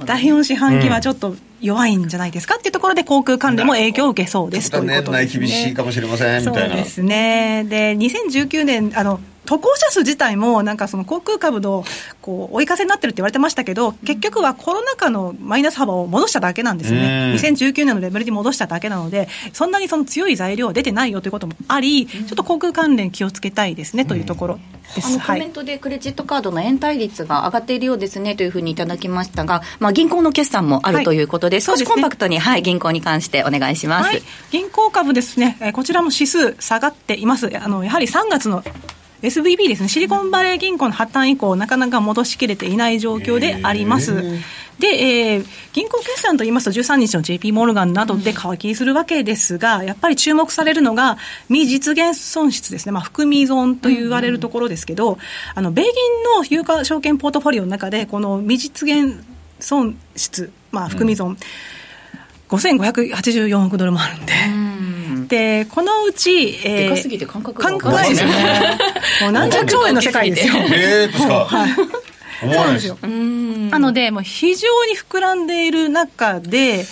[0.06, 5.46] 第4四半期はちょっと弱いんじゃないですかっていうところで、航空関連も影響を受けそうですということです、ね。
[5.46, 6.46] 厳しいかもしれません。
[6.46, 6.74] みたいな。
[6.74, 7.64] そうですね。
[7.68, 11.84] で、2019年、あの、渡航者数自体も、なんかその航空株の
[12.20, 24.58] こう追い風になってるって言われてましたけど、結局はコロナ禍のマイナス幅を戻しただけなんですよね、2019年のレベルに戻しただけなので、そんなにその強い材料は出てないよということもあり、ちょっと航空関連気をつけたいですねというところ
[24.94, 25.08] です。
[25.08, 34.08] あのコはいメントでクレジットカードの延滞率が上がっているようですねというふうにいただきましたが、まあ、銀行の決算もあるということで、はい少しコンパクトに、はい、銀行に関してお願いします。
[34.08, 37.50] はい、銀行株ですね、えーこちらも指数下がっています。
[37.56, 38.62] あのやはり3月の
[39.22, 44.14] SVB ですね、シリコンバレー銀行の破綻以降、なかなか戻しきれていない状況であります。
[44.78, 55.18] で、えー銀行決算といいますと、13日の JP モルガンなどで乾きするわけですが、やっぱり注目されるのが、未実現損失ですね、まあ、含み損と言われるところですけど、
[55.54, 55.92] あの米銀
[56.38, 59.24] の有価証券ポートフォリオの中で、この未実現
[59.64, 61.36] 損失、まあ、含み損、
[62.48, 65.64] 5584億ドルもあるんで。
[65.64, 68.78] で、このうち、えでかすぎて感覚が感覚ないですよね。
[69.22, 70.54] もう何十兆円の世界ですよ。
[70.70, 71.48] ええですか
[72.42, 72.98] 思わないですよ。
[73.02, 76.84] なので、もう非常に膨らんでいる中で、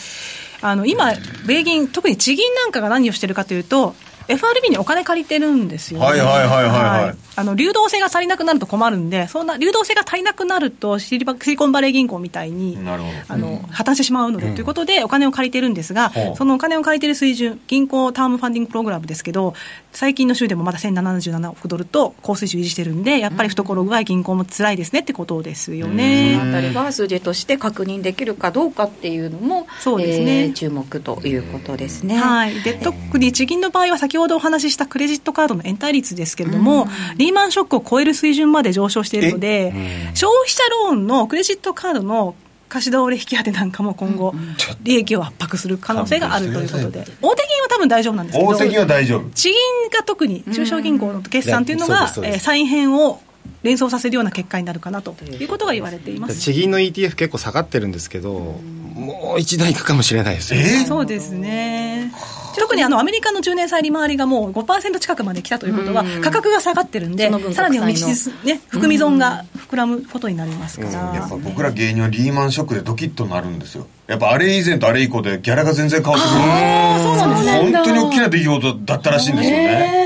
[0.62, 1.12] あの今、
[1.44, 3.94] 米銀、特に地銀なんかが何をしてるかというと、
[4.28, 7.04] FRB にお金借りてるんですよ、ね、はいはいはいはい。
[7.06, 13.14] はいあの流動性が足りなくなると困るんで、そんな流動性が足りなくなるとシリバ、シリコンバレー銀行みたいに、なるほど。
[13.28, 19.54] あの破綻してしまうので、ということで、お金を借りてるんですがほう、そのお金を借りてる水準、銀行タームファンディングプログラムですけど、
[19.92, 26.38] 最近の週でもまだ1077億ドルと高水準維持してるんで、やっぱり懐具合、銀行も辛いですねってことですよね。
[26.38, 30.44] そのあたりが数字として確認できるかどうかっていうのも、そうですね。
[30.44, 32.16] えー注目ということですね。
[32.16, 36.86] はい、で特に地銀の場合は先ほどお話ししたクレジットカードの延滞率ですけれども、
[37.22, 39.72] リーマンショックを超える水準まで上昇しているので、
[40.14, 42.34] 消費者ローンのクレジットカードの
[42.68, 44.34] 貸し倒れ引き当てなんかも今後、
[44.82, 49.30] 利益を圧迫する可能性があるということで、大手銀は多分大丈夫なんですけど、大手銀は大丈夫。
[49.34, 49.56] 地銀
[49.96, 53.20] が特に中小銀行の決算というのが、えー再編を
[53.62, 56.36] 連想させるような結果になるかなということが言われています。
[56.36, 58.60] 地銀の ETF 結構下がってるんですけど
[58.94, 62.12] もう一段いくかもしれないですよえそうですね。
[62.58, 70.92] 特にあのアメリカの10年債利回りがもう5%近くまで来たということは、価格が下がってるんでその分、さらにね、含み損が膨らむことになりますから。
[71.14, 73.86] やっぱ僕ら芸人はリーマンショックでドキッとなるんですよ。
[74.06, 76.40] やっぱあれ以前とあれ以降でギャラが全然変わってくる。
[76.42, 77.72] あそうなんですね。
[77.72, 80.02] 本当に大きな出来事だったらしいんですよね。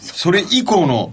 [0.00, 1.12] それ以降の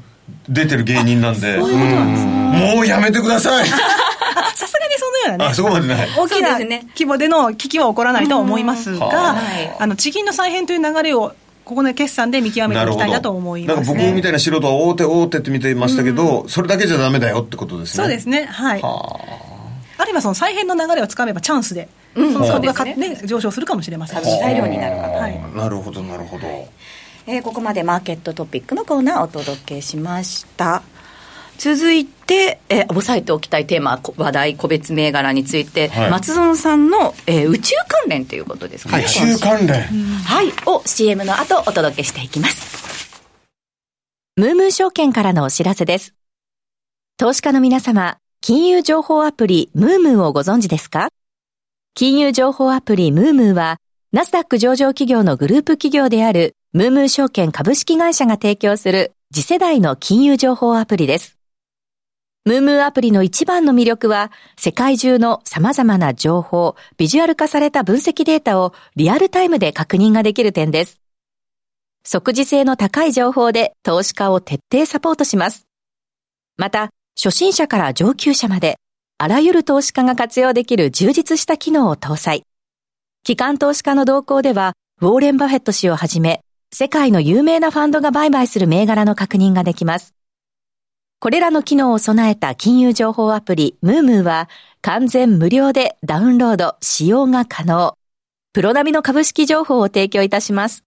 [0.49, 1.57] 出てる芸人なんで。
[1.57, 3.69] もうやめてください。
[3.69, 3.71] あ
[4.55, 5.53] さすがにそのようなねあ。
[5.53, 6.07] そこまでない。
[6.17, 8.97] 大きなそうですね規模での危機は起こらないとは思います。
[8.97, 9.75] が、はい。
[9.79, 11.33] あの地銀の再編という流れを
[11.65, 13.85] ここの決算で見極めていきたいなと思います、ね。
[13.85, 18.03] なんか僕みたいな素人は大手大手って見てましたけど、それだけじゃダメだよってことですね。
[18.03, 18.45] そうですね。
[18.45, 18.81] はい。
[18.83, 20.05] あ。
[20.07, 23.27] るいはその再編の流れをつかめばチャンスで、その株がかそうですね。
[23.27, 24.23] 上昇するかもしれません。
[24.23, 24.39] し。
[24.39, 25.13] 材料になるかと。
[25.13, 25.39] はい。
[25.55, 26.47] なるほどなるほど
[27.27, 30.81] えーここまでマーケットトピックのコーナーをお届けしました
[31.57, 39.03] 続いて、えー押さえておきたいテーマ、こ話題、個別銘柄について、はい松園さんの、えー宇宙関連ということですかね。
[39.05, 43.21] 宇宙関連はい、を CM の後お届けしていきます。
[44.35, 46.13] ムームー証券からのお知らせです。
[47.17, 51.09] 投資家の皆様、金融情報アプリムームーをご存知ですか？
[51.95, 53.77] 金融情報アプリムームーは、
[54.11, 61.37] ナスダック上場企業のグループ企業であるムームー証券株式会社が提供する次世代の金融情報アプリです。
[62.43, 70.99] ムームーアプリの一番の魅力は、世界中の様々な情報、ビジュアル化された分析データをリアルタイムで確認ができる点です。
[72.03, 75.67] 即時性の高い情報で投資家を徹底サポートします。
[76.57, 78.77] また、初心者から上級者まで、
[79.17, 82.43] あらゆる投資家が活用できる充実した機能を搭載。
[83.23, 86.41] 機関投資家の動向では、ウォーレン・バフェット氏をはじめ、
[86.73, 90.13] 世界の有名なファンドが売買する銘柄の確認ができます。
[91.19, 94.49] これらの機能を備えた金融情報アプリ、ムームーは、
[94.81, 97.97] 完全無料でダウンロード、使用が可能。
[98.53, 100.83] プロ並みの株式情報を提供いたします。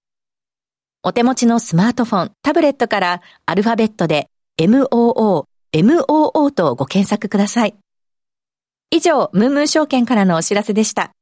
[1.03, 4.29] お手持ちのスマートフォン、タブレットからアルファベットで
[4.59, 7.75] MOO、MOO とご検索ください。
[8.91, 11.13] 以上、ムームー証券からのお知らせでした。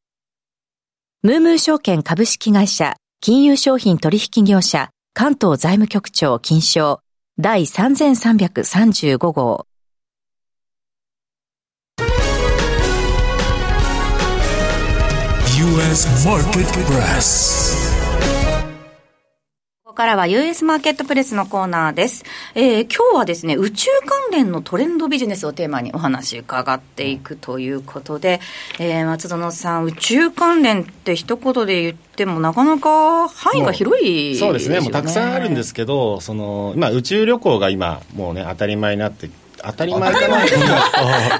[1.23, 7.01] ムームー証券株式会社、金融商品取引業者、関東財務局長金賞、
[7.37, 9.67] 第3335号。
[19.99, 22.25] からは US マーケットプレスのコーナーです。
[22.55, 28.39] えー今日はですね、宇宙関連のトレンドビジネスをテーマにお話伺っていくということで、
[28.79, 39.29] えー松園さん、宇宙関連って一言で言ってもなかなか範囲が広いそうですねもうたくさんあるんですけどその今宇宙旅行が今もうね当たり前になって
[39.63, 40.45] 当たり前かな。
[40.45, 40.49] い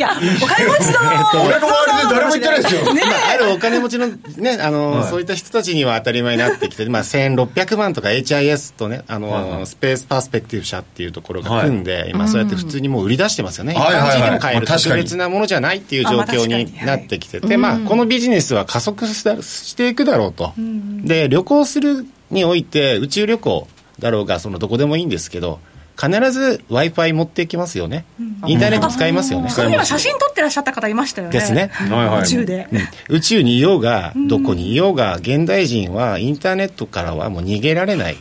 [0.01, 0.11] や、
[0.43, 13.73] お金持ちの、俺の周りで誰も言ってないですよまあ、あるお金持ちのね、あの、そういった人たちには当たり前になってきて、まあ、1600万とか HIS とね、あの、スペースパースペクティブ社っていうところが組んで、今そうやって普通にもう売り出してますよね。
[13.75, 14.11] 一はいはいはい。
[14.11, 20.53] 般人でも買えるまあ確かに特別なものじゃないっていう状況にになってきてて、まあ、このビジネスは加速していくだろうと。
[20.57, 25.61] で、旅行するにおいて、宇宙旅行だろうが、そのどこでもいいんですけど、
[26.01, 28.05] 必ず Wi-Fi 持っていきますよね。
[28.47, 29.51] インターネット使いますよね。
[29.51, 29.69] そう。
[29.69, 31.33] いえば写真撮ってらっしゃった方いましたよね。
[31.33, 31.71] ですね。
[31.73, 32.23] はいはい。
[32.23, 32.69] 宇宙で。
[33.09, 38.17] 宇宙にいようがどこにいようが現代人はインターネットからはもう逃げられない。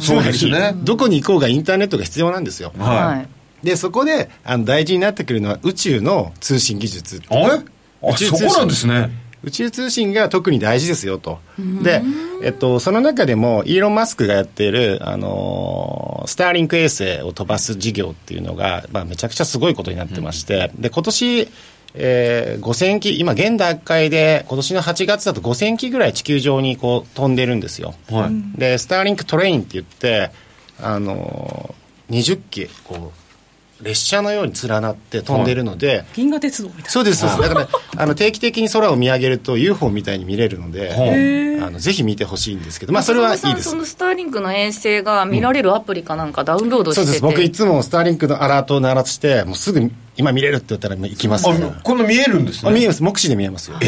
[0.00, 0.72] そうですね。
[0.74, 2.72] どこに行こうがインターネットが必要なんですよ。
[2.78, 3.24] は
[3.62, 7.22] でそこであの大事になってくるのは宇宙の通信技術。
[7.28, 7.42] あれ？
[8.02, 8.38] あ宇宙通信。
[8.38, 9.10] そこなんですね
[9.44, 11.38] 宇宙通信が特に大事ですよと。
[11.82, 12.02] で、
[12.42, 21.48] えっと、その中でもイーロン・マスクがやっている、あのースターリンク衛星を飛ばす事業っていうのが、まあ、めちゃくちゃすごいことになってまして、で今年
[21.94, 28.58] えー5000機今現段階で今年の8月だと5000機ぐらい地球上にこう飛んでるんですよ、はい。
[28.58, 30.30] でスターリンクトレインって言って
[30.80, 33.27] あのー20機こう
[33.82, 36.90] 列車のように連なって飛んでるので、銀河鉄道みたいな。
[36.90, 37.20] そうです。
[37.20, 37.68] そうですだから
[38.02, 43.70] あの定期的に空を見上げると UFO みたいに見れるので、あのぜひ見てほしいんですけどまあそれはいいです。
[43.70, 47.22] そのスターリンクの衛星が見られるアプリかなんかダウンロードしてて、そうです。
[47.22, 52.70] 僕いつもスターリンクのアラートを鳴らしてもうすぐ今見れるって言ったら行きますからあこんな見えるんですね。
[52.70, 53.02] あ見えます。
[53.02, 53.78] 目視で見えますよ。
[53.80, 53.86] え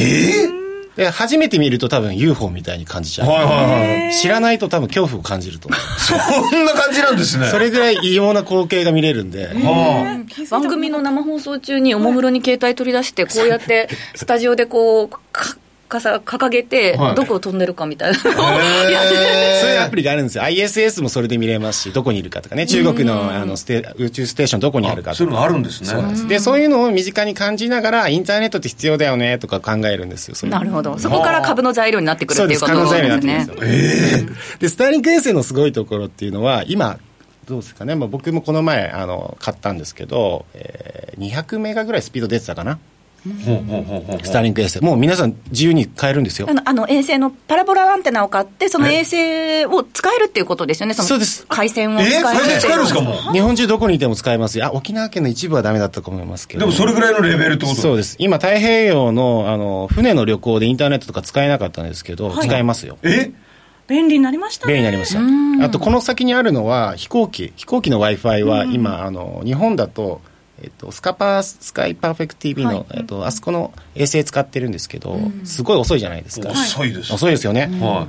[0.57, 0.60] え
[0.97, 4.14] で初めて見ると多分 UFO みたいに感じちゃう、はいはいはい。
[4.14, 5.80] 知らないと多分恐怖を感じると思う。
[6.01, 6.14] そ
[6.57, 7.47] んな感じなんですね。
[7.47, 15.09] それぐらい異様な光景が見れるんで、は番組の生放送中におもむろに携帯取り出してこうやってスタジオでこう
[15.91, 17.14] かかさ掲げてはい。
[17.16, 18.18] どこを飛んでるかみたいな。
[18.22, 18.55] のをあ
[18.91, 20.45] やっててそういうアプリがあるんですよ。
[20.45, 22.66] ISS もそれで見れますしどこにいるかとかね。
[22.66, 25.16] 中国のあのステ宇宙ステーションどこにあるかとか。
[25.16, 25.88] そういうのがあるんですね。
[25.88, 26.28] そうなんです。
[26.28, 30.49] でそういうのを身近に感じながらインターネットって必要だよねとか考えるんですよ。
[30.49, 30.99] なるほど。
[30.99, 32.95] そこから株の材料になってくるっていうことです。
[33.20, 33.57] ねですよ、
[34.61, 36.99] でスターリンク衛星のすごいところっていうのは今
[37.47, 42.78] どうですかね、まあ、僕もこの前あの買ったんですけど、えー200メガぐらいスピード出てたかな
[43.23, 46.49] スターリンク衛星もう皆さん自由に買えるんですよ。
[46.49, 50.95] あのあの衛星のパラボラアンテナを買ってその衛星を使えるっていうことですよね。
[50.97, 51.45] のそうです。
[51.49, 53.33] 回線を使えるえー回線使えるんですかもう？
[53.33, 54.59] 日本中どこにいても使えます。
[54.59, 56.61] よあ沖縄県の一部はダメだったと思いますけど。
[56.61, 57.81] でもそれぐらいのレベルってこと？
[57.81, 58.16] そうです。
[58.18, 62.97] 今太平洋のあの船の旅行でインターネットとか使えなかったんですけど、使えますよ。
[63.03, 63.33] え？
[63.87, 64.75] 便利になりましたね。
[64.75, 65.12] 便利になりまし
[65.59, 65.64] た。
[65.64, 67.53] あとこの先にあるのは飛行機。
[67.57, 70.21] 飛行機の w i f i は今、あの日本だと、
[70.63, 77.13] えっと、スカパースカイパーフェクト TV の、えっと、あそこの衛星使ってるんですけど、すごい遅いじゃないですか、遅いです。
[77.13, 78.09] 遅いですよね、はもう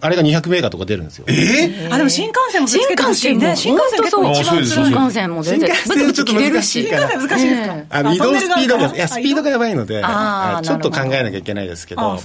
[0.00, 1.24] あれが200メガとか出るんですよ。
[1.28, 4.74] えあでも新幹線も新けてほ幹線もしいね新幹線結構あ本当そうそうです。
[4.74, 12.18] 新幹線も全然新幹線はちょっと難し新幹線難しいですか、えあの移動スピードがいやスピードがやばいのであーあちょっと考えなきゃいけないですけど。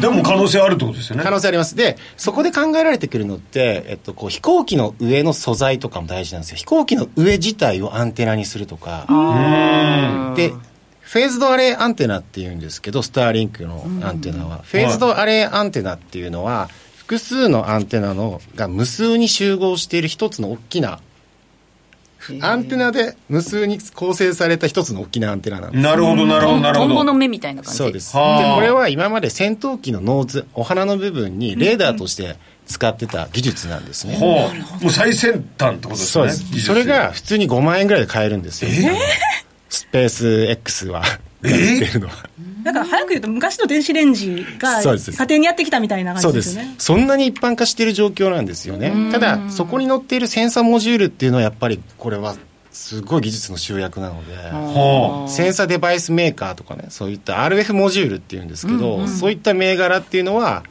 [0.00, 1.22] でも可能性あるってことですよね。
[1.22, 1.76] 可能性あります。
[1.76, 6.56] でそこで考えられてくるのって、えっと、こう飛行機の上の素材とかも大事なんですよ。
[6.56, 9.06] 飛行機の上自体をアンテナにするとか。
[10.36, 10.52] で
[11.14, 20.98] フェーズドアレイアンテナっていうんですけどスターリンクのアンテナは、フェーズドアレイアンテナっていうのは複数のアンテナのが無数に集合している一つの大きな
[22.40, 25.84] アンテナで無数に構成された一つの大きなアンテナなんです。
[25.84, 26.88] なるほどなるほどなるほど。
[26.88, 27.78] トンボの目みたいな感じ。
[27.78, 28.12] そうです。
[28.12, 28.54] ではあ。
[28.56, 32.34] これは今まで戦闘機の nose お鼻の部分にレーダーとして
[32.66, 34.50] 使ってた技術なんですね、ほ
[34.80, 34.84] う。
[34.84, 36.60] もう最先端ってことですそうでよねす。
[36.60, 38.80] それが普通に5万円ぐらいで買えるんですよ、ス
[39.94, 42.14] ペース X はやってるのは
[42.64, 52.34] だから早く言うと昔の電子レンジが家庭にやってきたみたいなそうですよねそんなに一般化している状況なんですよねただそこに載っているセンサーモジュールっていうのはやっぱりこれは
[52.72, 60.64] すごい技術の集約なのでセンサーデバイスメーカーとかねそういった RF モジュールっていうんですけど、そういった銘柄っていうのは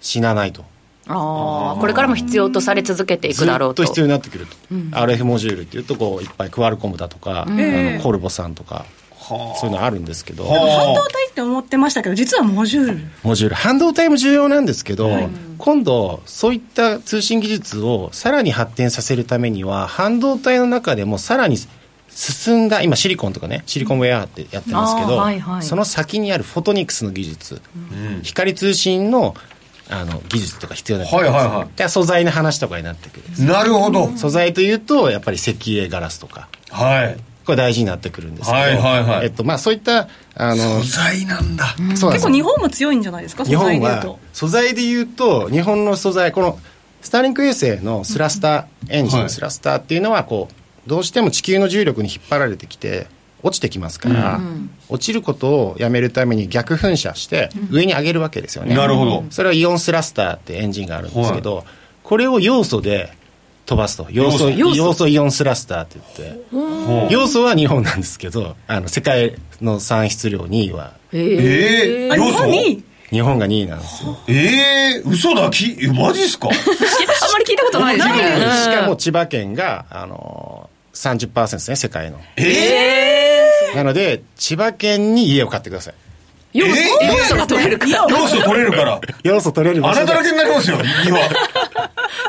[0.00, 0.64] 死なないと
[1.08, 3.82] ああこれからも必要とされ続けていくずだろうと。
[3.82, 8.84] っと必要になってくると、RF モジュールっていうとこういっぱいクアルコムだとか、あのコルボさんとか、
[9.28, 12.98] そういうのあるんですけど、は半導体って思ってましたけど実はモジュール。
[13.22, 13.56] モジュール。
[13.56, 15.10] 半導体も重要なんですけど、
[15.58, 21.56] 今度そういった通信技術をさらに発展させるためには半導体の中でもさらに
[22.10, 25.62] 進んだ今シリコンとかねシリコンウェアってやってますけど、はいはい。
[25.62, 27.60] その先にあるフォトニクスの技術、
[28.22, 29.34] 光通信の
[29.90, 31.58] あの技術とか必要になってくるんですよはいはい。
[31.60, 34.08] はいで素材の話とかになってくるなるほど。
[34.16, 36.48] 素材というとやっぱり石英ガラスとか。
[36.70, 37.16] はい。
[37.46, 39.24] これ大事になってくるんですけど、はいはいはい。
[39.24, 41.68] えっとまあ、そういったあの素材なんだ。
[41.68, 43.44] そうなんです結構日本も強いんじゃないですか？
[43.46, 44.18] 素日本は材でいうと。
[44.34, 46.58] 素材で言うと日本の素材この
[47.00, 49.30] スターリンク衛星のスラスターエンジン、はい。
[49.30, 53.06] スラスターっていうのはこうどうしても地球の重力に引っ張られてきて
[53.42, 54.40] 落ちてきますから、
[54.88, 59.24] 落ちることをやめるために逆噴射して上に上げるわけですよね、なるほど。
[59.30, 61.64] それはイオンスラスターってエンジンがあるんですけど、
[62.02, 63.12] これを要素で
[63.66, 64.06] 飛ばすと。
[64.10, 64.76] 要素要素。
[64.76, 65.08] 要素。
[65.08, 67.14] イオンスラスターって言って。
[67.14, 70.94] 要素は日本なんですけどあの世界の産出量2位は。
[71.12, 72.44] ええあ日要素
[73.10, 74.18] 日本が2位なんですよ。
[74.28, 75.48] ええ嘘だ。
[75.50, 76.48] きえマジっすか？
[76.52, 78.14] あんまり聞いたことないですね。
[78.64, 82.18] しかも千葉県が、あのー、30%ですね、世界の。
[83.74, 85.94] なので、千葉県に家を買ってください。
[86.54, 87.12] 要素えー。
[87.12, 87.92] 要素が取れるから。
[87.92, 89.00] ちょ要素取れるから。
[89.22, 91.20] 要素取れる穴だらけになりますよ岩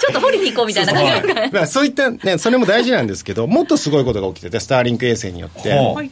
[0.10, 1.34] っと掘りに行こうみたいな感じ。
[1.34, 6.10] がまあ、そういった、ね、それも大事なんですけど、もっとすごいことが起きてて、スターリンク衛星によって、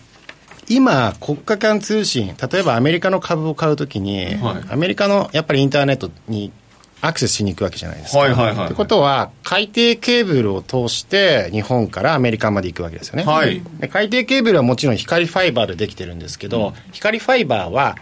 [0.69, 4.73] 今、国家間通信、例えばアメリカの株を買うときに、はい。
[4.73, 6.51] アメリカのやっぱりインターネットに
[7.01, 8.19] アクセスしに行くわけじゃないですか。
[8.19, 13.23] はいはいはいってことは、海底ケーブルを通して、日本からアメリカまで行くわけですよね。
[13.23, 13.61] はい。
[13.79, 17.95] で海底ケーブルはもちろん光ファイバーでできてるんですけど、光ファイバーは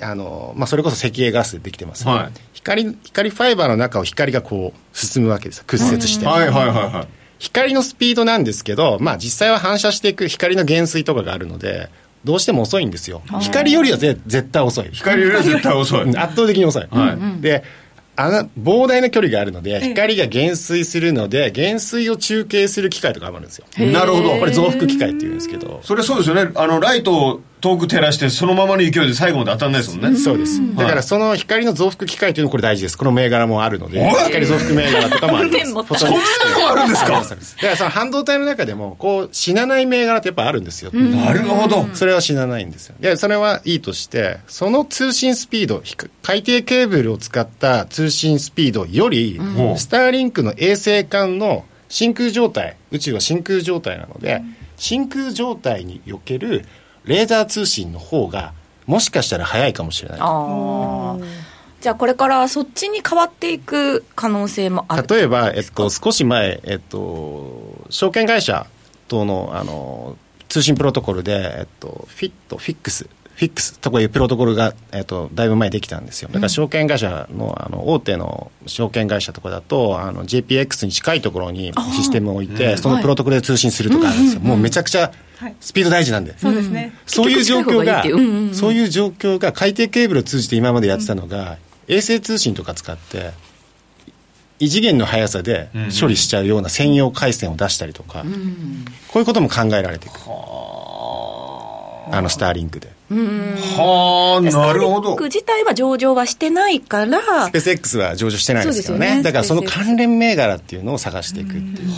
[0.00, 2.32] あの、まあ、それこそ石英ガスでできてます、はい。
[2.54, 5.64] 光光ファイバーの中を光がこう進むわけです。
[5.64, 7.08] 屈折して、はいはいはいはい。
[7.38, 11.90] 光のスピードなんですけど、まあ、実際は反射していく光の減衰とかがあるので
[12.24, 13.22] どうしても遅いんですよ。
[13.40, 14.88] 光よりはぜ絶対遅い。
[14.90, 16.02] 光よりは絶対遅い。
[16.02, 17.40] う ん圧倒的に遅い、はい。
[17.40, 17.62] で
[18.16, 23.66] あの膨大な距離があるので光が減衰するので減衰を中継する機械とかもあるんですよ。
[23.92, 24.38] なるほど。
[24.38, 25.80] これ増幅機械っていうんですけど。
[25.82, 26.50] それそうですよね。
[26.54, 30.18] あのライトを遠く照らしてそのままの勢いで最後まで当たんないですもんね。
[30.18, 30.60] そうです。
[30.76, 32.98] だからその光の増幅機械というのはこれ大事です。
[32.98, 35.70] この銘柄もあるので、光増幅銘柄とかもあるんです。
[35.72, 37.12] そんなのもあるんですか？
[37.12, 37.36] だか
[37.68, 40.90] らその半導体の中でも、こう、死なない銘柄ってやっぱあるんですよ。
[40.92, 41.88] なるほど。
[41.94, 42.94] それは死なないんですよ。
[43.00, 45.82] で、それはいいとして、その通信スピード、
[46.22, 49.78] 海底ケーブルを使った通信スピードより、うん。
[49.78, 54.42] スターリンクの衛星間の真空状態、宇宙は真空状態なので、
[54.76, 56.64] 真空状態における
[57.06, 58.52] レーザー通信の方が、
[58.86, 60.18] もしかしたら早いかもしれない。
[60.20, 61.46] ああ
[61.80, 65.06] じゃあこれからそっちに変わっていく可能性もある。
[65.08, 68.66] 例えば、えっと、少し前、えっと、証券会社
[69.08, 70.16] とのあの
[70.48, 76.28] 通信プロトコルで、えっと、フィット、フィックス、フィックスとかいうプロトコルが、えっと、だいぶ前できたんですよ。
[76.32, 84.40] だから証券会社のあの大手の証券会社とかだと、あの JPX に近いところにシステムを置いて、そのプロトコルで通信するとかあるんですよ。
[84.40, 85.12] もうめちゃくちゃ
[85.60, 86.36] スピード大事なんで。
[86.38, 88.02] そうですね、そういう状況が
[88.54, 91.58] そういう状況が海底ケーブルを通じて今までやってたのが、
[91.88, 93.32] 衛星通信とか使って、
[94.58, 95.68] 異次元の速さで
[95.98, 98.24] 処理しちゃうような専用回線を出したりとか、
[99.08, 100.14] こういうことも考えられていく。
[102.08, 102.95] あのスターリンクで。
[103.08, 105.00] はあなるほど。
[105.00, 107.46] スターリンク自体は上場はしてないから。
[107.46, 109.22] スペース X は上場してないですけどねね。
[109.22, 111.88] だからその関連銘柄っていうのを探していくっていう。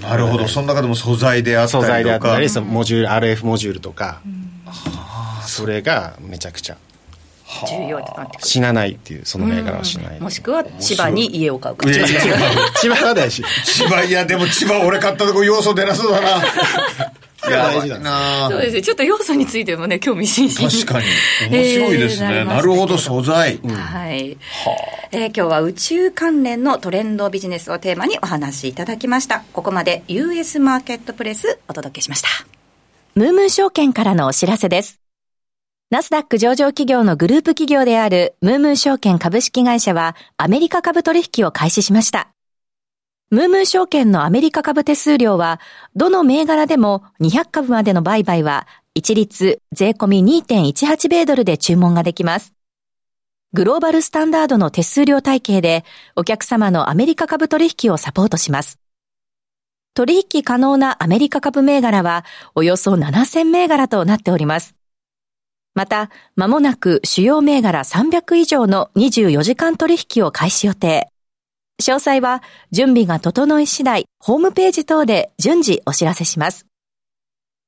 [0.00, 0.46] なるほど。
[0.48, 1.86] その中でも素材であったりとか。
[1.86, 4.20] 素材であったりそのモジュール RF モジュールとか。
[5.46, 6.76] それがめちゃくちゃ。
[7.68, 11.86] 重要になってく死なないっていうその銘柄は死なないるもしくは千葉に家を買うか。
[11.86, 13.44] 千葉は大事。
[13.64, 16.42] 千葉いやでも千葉俺買ったとこ要素出なそうだな
[17.50, 17.88] 大事な。
[17.88, 18.82] んですなそうですね。
[18.82, 20.70] ちょっと要素についてもね興味津々。
[20.70, 21.06] 確かに。
[21.50, 24.36] 面白いですね、えーなるほど素材、はい、
[25.12, 29.42] えー今日は宇宙関連のトレンドビジネスをテーマにお話しいただきました。
[29.52, 32.28] ここまで US マーケットプレスお届けしました。
[33.14, 35.00] ムームー証券からのお知らせです。
[35.90, 42.33] ナスダック上場企業のグループ企業であるムームー証券株式会社はアメリカ株取引を開始しました。
[43.30, 45.60] ムームー証券のアメリカ株手数料は、
[45.96, 52.52] どの銘柄でも200株までの売買は一律税込み2.18米ドルで注文ができます。
[53.52, 55.84] グローバルスタンダードの手数料体系で
[56.16, 58.78] お客様のアメリカ株取引をサポートします。
[59.94, 64.74] 取引可能なアメリカ株銘柄はおよそ7000銘柄となっております。
[65.74, 71.13] また、間もなく主要銘柄300以上の24時間取引を開始予定。
[71.82, 76.66] 詳細は準備が整い次第、ホームページ等で順次お知らせします。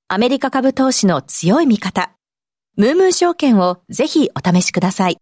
[0.09, 2.13] アメリカ株投資の強い味方。
[2.77, 5.19] ムームー証券をぜひお試しください。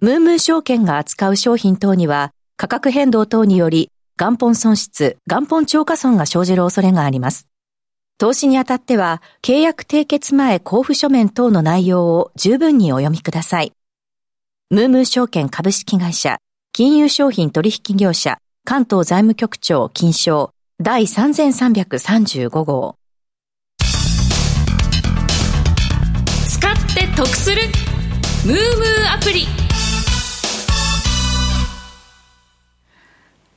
[0.00, 7.48] ムームー証券が扱う商品等には価格変動等により元本損失、元本超過損が生じる恐れがあります。
[8.16, 13.72] 投資にあたっては、契約締結前交付書面等の内容を十分にお読みください。
[14.70, 16.38] ムームー証券株式会社、
[16.76, 20.50] 金融商品取引業者、関東財務局長金賞
[20.82, 22.96] 第3335号。
[26.48, 27.62] 使って得する
[28.44, 29.63] ムームーアプリ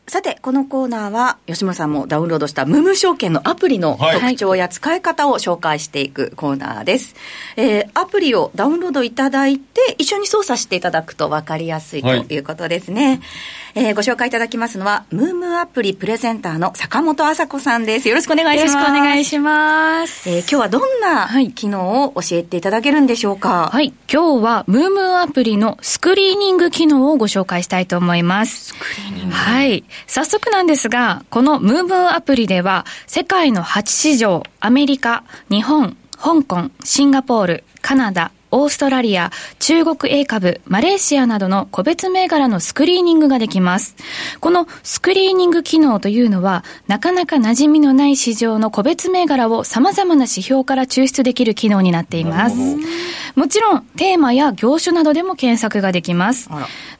[0.10, 7.14] さて、このコーナーは、吉村さんもダウンロードしたムームー証券のアプリのはい特徴や使い方を紹介していくコーナーです。
[7.58, 13.20] えーアプリをダウンロードいただいて、一緒に操作していただくと分かりやすいとはいいうことですね。
[13.80, 18.10] えーご紹介いただきますのは、ムームーアプリプレゼンターの坂本麻子さんです。
[18.10, 18.74] よろしくお願いします。
[18.74, 20.28] よろしくお願いします。
[20.28, 23.70] えー今日はどんなはい機能を教えていただけるんでしょうか？
[23.72, 23.94] はい。
[24.12, 28.66] 今日は、ムームーアプリのスクリーニング機能をご紹介したいと思います。
[28.70, 28.80] スク
[29.12, 29.84] リーニングはい。
[30.08, 43.96] 早速なんですが、このムームーアプリでは、世界の8市場、アメリカ、日本、香港、シンガポール、カナダ、オーストラリア、中国 A 株、マレーシアなどの個別銘柄のスクリーニングができます。
[44.40, 52.56] このスクリーニング機能というのは、なかなか馴染みのない市場の個別銘柄を様々な指標から抽出できる機能になっています。
[53.36, 56.50] もちろん、テーマや業種などでも検索ができます。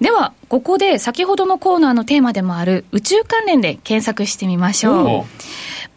[0.02, 5.26] では、ここで先ほどのコーナーのテーマでもある宇宙関連で検索してみましょう。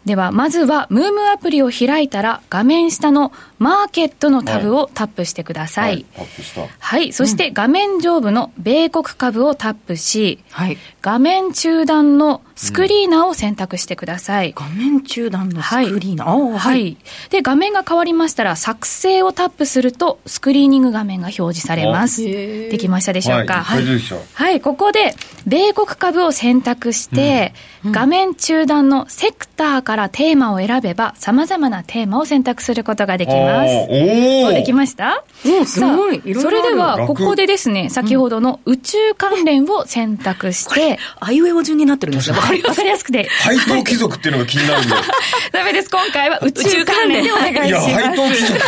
[0.05, 6.05] では、まずは、ムームアプリを開いたら、画面下のマーケットのタブをタップしてください。
[6.15, 7.13] タップしたはい。
[7.13, 10.77] そして、画面上部の米国株をタップし、はい。
[11.03, 14.53] 画面中段のスクリーナーを選択してください。
[14.55, 16.51] 画面中段のスクリーナー。
[16.51, 16.59] はい。
[16.59, 16.97] はい。
[17.31, 22.23] で、画面が変わりましたら、作成をタップすると、スクリーニング画面が表示されます。
[22.23, 23.63] できましたでしょうか？
[23.63, 25.15] はい、大丈夫でしょはい、ここで、
[25.47, 33.73] 米国株を選択して、画面中段のセクターからテーマを選べば、様々なテーマを選択することができます。
[33.89, 35.23] おおできました？
[35.43, 42.35] うんすごいさあいろいろあるそれでは、楽ここでですね、先ほどの宇宙関連を選択して、あいうえお順になってるんですよ。
[42.51, 45.01] わかりわかりやすくて、配当貴族っていうのが気になるんだよ
[45.51, 45.89] ダメです。
[45.89, 47.89] 今回は宇宙関連でお願いいやします。
[47.91, 48.59] 配当貴族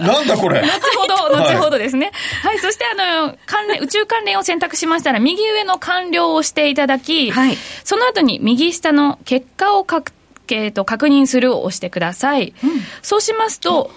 [0.00, 2.12] なんだこれ後ほど、後ほどですね。
[2.42, 10.12] はい、そしてあの、関連、宇宙関連を選択しましたら、右上の完了をしていただき、はいその後に右下の結果をかく、
[10.50, 12.54] えーと確認するを押してください。
[13.02, 13.90] そうしますと、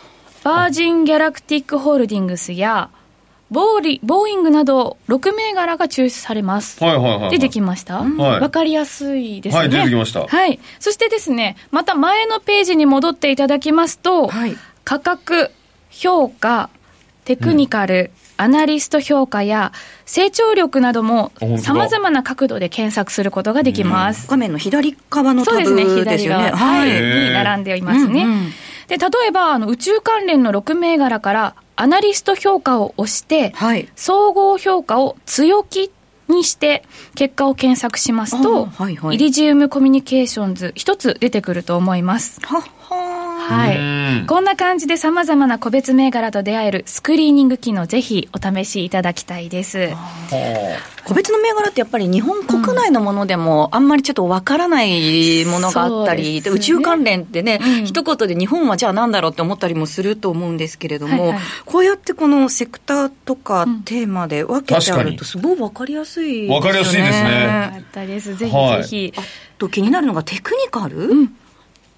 [0.43, 2.89] バージン・ギャラクティック・ホールディングスや、
[3.51, 6.81] ボーリボーイングなど6銘柄が抽出されます。
[6.83, 7.97] はいはいはいはい出てきました？
[7.97, 8.03] わ、
[8.39, 9.59] はいかりやすいですね。
[9.59, 10.59] はい出てきましたはい。
[10.79, 15.51] そしてですね、また前のページに戻っていただきますと、はい価格、
[15.89, 16.69] 評価、
[17.25, 19.73] テクニカル、アナリスト評価や
[20.05, 24.27] 成長力なども本当だ様々な角度で検索することができます。
[24.27, 26.45] 画面の左側のタブそうですね、ですよね。
[26.45, 28.23] 左側、はい、に並んでいますね。
[28.23, 28.51] うんうん
[28.87, 33.89] で、例えば、あの、宇宙関連の6銘柄から、アナリスト評価を押して、はい。
[33.95, 35.89] 総合評価を強気
[36.27, 36.83] にして、
[37.15, 39.15] 結果を検索しますと、はいはい。
[39.15, 42.39] イリジウムコミュニケーションズ、一つ出てくると思います。
[42.45, 43.00] はっはー
[43.51, 44.25] はい。
[44.27, 49.89] こんな感じで様々な個別銘柄と出会えるスクリーニング機能、ぜひお試しいただきたいです。
[51.03, 56.75] 個別の銘柄ってやっぱり日本国内のものでもあんまりちょっとわからないものがあったり、そうですね。
[56.75, 57.85] 宇宙関連ってね、うん。
[57.85, 61.41] 一言で日本はじゃあなんだろうって思ったりもすると思うんですけれども、はいはい。
[61.65, 67.43] こうやってこのセクターとかテーマで分けてあるとすごいわかりやすいわかりやすいですね。
[67.43, 68.35] よかったです。
[68.35, 68.83] ぜひはい。
[68.83, 69.13] ぜひ。
[69.17, 69.21] あ
[69.57, 71.29] と気になるのがテクニカル、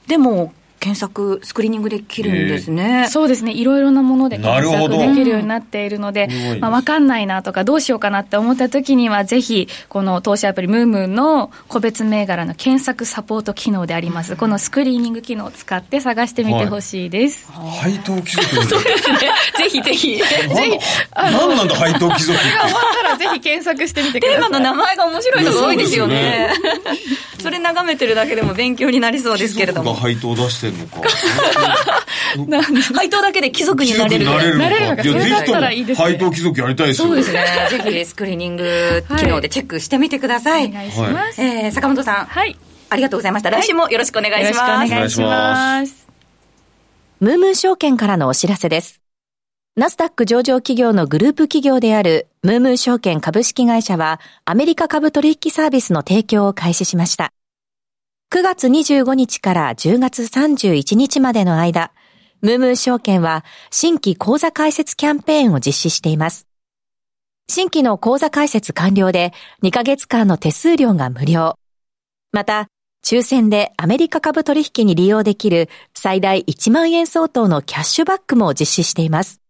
[0.08, 0.54] でも
[0.84, 3.54] 検索スクリーニングできるんですね、そうですね。
[3.54, 6.60] いろいろなもので検索できるようになっているのですごいで、す。
[6.60, 17.50] まあ、わかんないなとか、どうしようかなって思った時には、ぜひ、この投資アプリ、ムームーの個別銘柄の検索サポート機能であります、このスクリーニング機能を使って探してみてほしいです。
[17.80, 18.80] 配当貴族みたい
[19.58, 20.54] ぜひぜひ、ぜひ、
[21.16, 22.50] な何なんだ配当貴族って。
[22.50, 24.42] 終わったらぜひ検索してみてください。
[24.42, 26.14] テーマの名前が面白いのが多いですよね。
[26.14, 26.54] ね。
[27.40, 29.94] それ眺めてるだけでも勉強になりそうですけれども。
[29.94, 32.94] 配当出して んのか。
[32.94, 34.26] 配当だけで貴族に貴なれる。
[34.26, 37.08] なれるのかなれるのかいやそれだったらいいぜひともですね配当貴族やりたいですよ。
[37.08, 37.46] そうですね。
[37.70, 41.42] ぜひスクリーニング機能でチェックしてみてください、お願いします。
[41.42, 42.58] えー坂本さん、はい。
[42.90, 43.50] ありがとうございました。
[43.50, 46.08] 来週もよろしくお願いよろしくおします、願いします。
[47.20, 49.00] ムームー証券からのお知らせです。
[49.76, 57.34] ナスダック上場企業のグループ企業であるムームー証券株式会社はアメリカ株取引サービスの提供を開始しました。
[58.34, 61.92] 9月25日から10月31日までの間、
[62.42, 66.48] ムームー証券は新規口座開設キャンペーンを実施しています。
[67.48, 71.60] 新規の口座開設完了で2ヶ月間の手数料が無料。
[72.32, 72.70] また、
[73.06, 79.42] 抽選でアメリカ株取引に利用できる最大1万円相当のキャッシュバックも実施しています。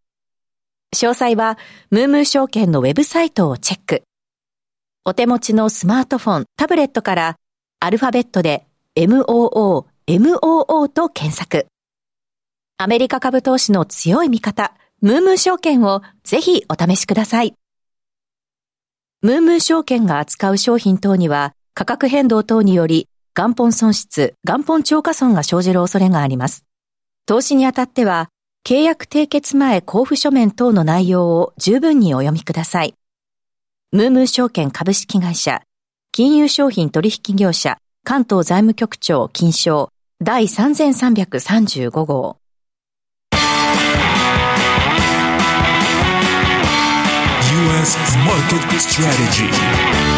[0.94, 1.58] 詳細は、
[1.90, 4.04] ムームー証券のウェブサイトをチェック。
[5.06, 7.36] お手持ちのスマートフォン、タブレットから、
[7.80, 8.66] アルファベットで
[8.96, 11.66] MOO、MOO と検索。
[12.78, 17.56] アメリカ株投資の強い味方、ムームー証券をぜひお試しください。
[19.24, 26.64] ムームー証券が扱う商品等には価格変動等により元本損失、元本超過損が生じる恐れがあります。
[27.26, 28.30] 投資にあたっては
[28.64, 32.94] 契約締結前交付書面等の内容を十分にお読みください。
[33.92, 35.64] ムームー証券株式会社、
[36.12, 39.90] 金融商品取引業者、関東財務局長金賞
[40.22, 42.38] 第3335号。
[47.82, 47.98] U.S.
[48.26, 50.13] Market Strategy.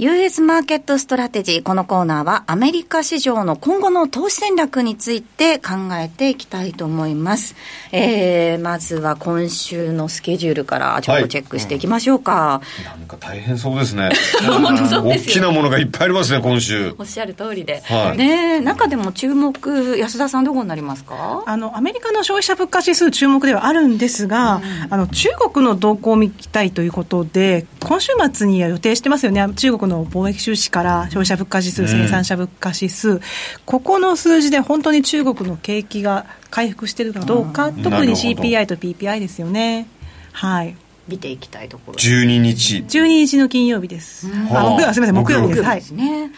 [0.00, 1.62] US マーケットストラテジー。
[1.64, 7.56] このコーナーはアメリカ市場の今後の投資戦略について考えていきたいと思います。
[7.90, 12.60] えー、まずは今週のスケジュールからちょっとチェックしていきましょうか。
[12.84, 14.10] なんか大変そうですね
[14.46, 17.82] 本当そう大ですよきなものがいっぱいありますね今週おっしゃる通りで。
[17.84, 21.42] はいねえ中でも注目、安田さんどこになりますか？
[21.44, 33.20] あのアメリカの消費者物価指数、注目ではあるんですが、あの中国の動向を見たいということで、今週末には予定してますよね、中国の貿易収支から消費者物価指数、生産者物価指数、
[33.66, 39.86] ここの数字で本当に中国の景気が回復しているかどうか、特に CPI と PPI ですよね。
[40.32, 40.76] はい
[41.08, 41.94] 見ていきたいところ。
[41.94, 44.28] 12日12日の金曜日です。
[44.50, 45.62] あはあ木曜すみません、木曜日です。
[45.62, 46.30] はいね。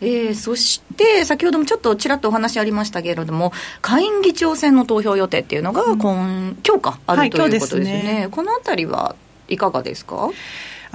[0.00, 7.90] えーそして、先ほどもちょっとちらっとお話ありましたけれども、下院議長選の投票予定っていうのが今、今日か、あはいるということですよね。
[7.90, 9.14] 今日ですねこのあたりは
[9.48, 10.30] いかがですか？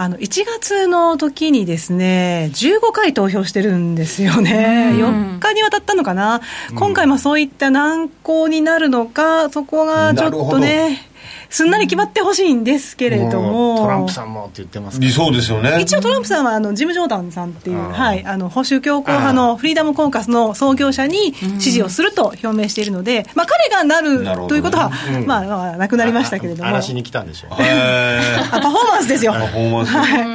[0.02, 6.40] あの1月の時にですね、15回投票してるんですよね、4日にわたったのかな、
[6.74, 11.09] 今回もそういった難航になるのか、そこがちょっとね、
[11.50, 15.80] すんなり決まってほしいんですけれども、トランプさんもって言ってますけ理ど想ですよね。
[15.82, 24.92] 一応トランプさんはあのジム・ジョーダンさんっていう、はい、あの保守強硬派のフリーダム・コーカスの創業者に支持をすると表明しているので、まあ、彼がなるということは、
[25.26, 29.34] まあ、まあ、なくなりましたけれども、嵐に来たんでしょうパフォーマンスですよ。
[29.34, 29.86] パフォーマン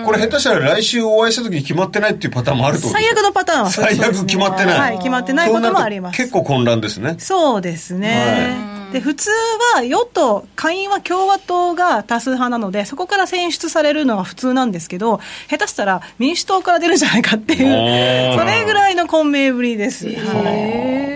[0.02, 0.04] ス。
[0.06, 4.78] これ下手したら来週お会いした時に決まってないっていうパターンもあると最悪のパターンは最悪決まってない。
[4.78, 6.16] はい、決まってないこともあります。
[6.16, 7.16] 結構混乱ですね。
[7.18, 8.83] そうですね。
[8.94, 9.30] で普通
[9.74, 15.20] は与党、下院は共和党が多数派なので、そこから選出されるのが普通なんですけど、
[15.50, 20.06] 下手したら民主党から出るんじゃないかっていう、それぐらいの混迷ぶりです。
[20.06, 20.14] はい。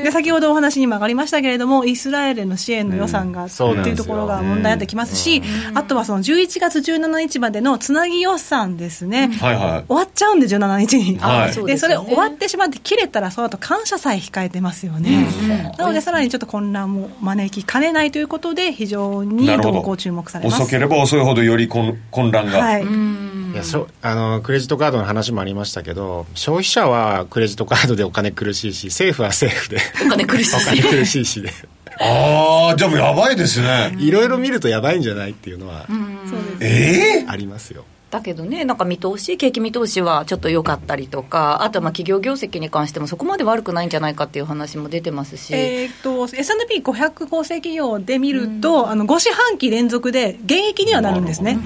[0.03, 5.43] で先ほどお話にも上がりましたけれども、イスラエルへの支援の予算が、ってそうなんですよいうところが問題になってきますし、
[5.75, 9.29] あとはその11月17日までのつなぎ予算ですね。
[9.41, 9.85] はいはい。
[9.87, 11.19] 終わっちゃうんで、17日に。
[11.19, 11.67] はい。
[11.67, 15.29] でそれ終わってしまって切れたらその後感謝祭控えてますよね、
[15.79, 20.63] なのでさらにちょっと混乱も招きかねないということで非常に動向注目されます。
[20.63, 29.77] 遅ければ遅いほどより混混乱が、はい、いやそあのクレジットカードの話もありましたけど消費者はクレジットカードでお金苦しいし政府は政府で。
[30.07, 30.57] お金苦しい。
[30.57, 31.53] お金苦しいしで。
[32.01, 33.95] ああじゃあもうやばいですね。
[33.99, 35.87] いろいろ見るとやばいんじゃないっていうのは
[36.61, 51.59] ええありますよだけどね、なんか見通し、景気見通しはちょっと良かったりとか、あとはまあ企業業績に関してもそこまで悪くないんじゃないかっていう話も出てますし、えー、と S&P500 構成企業で見ると、あの5四半期連続で減益にはなるんですね、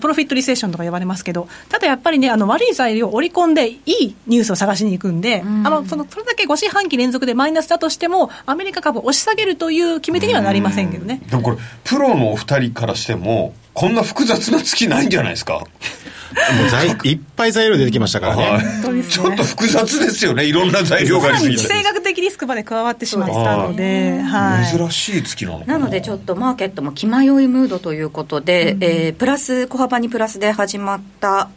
[0.00, 11.22] プロフィットリセッションとか言われますけど、ただやっぱりね、あの悪い材料を織り込んで、いいニュースを探しに行くんで、あのそのそれだけ5四半期連続でマイナスだとしても、アメリカ株を押し下げるという決め手にはなりませんけどね。
[11.30, 15.54] でもこれプロのお二人からしてもこんな複雑な月ないんじゃないですか？
[15.54, 18.58] もう材 いっぱい材料出てきましたからね、は
[18.98, 31.50] い、ちょっと複雑ですよねいろんな材料がありすぎて地政学的リスクまで加わってしまったので、はい、珍しい月なのなのでちょっとマーケットも気迷いムードということで、うん、えー、プラス小幅にプラスで始まった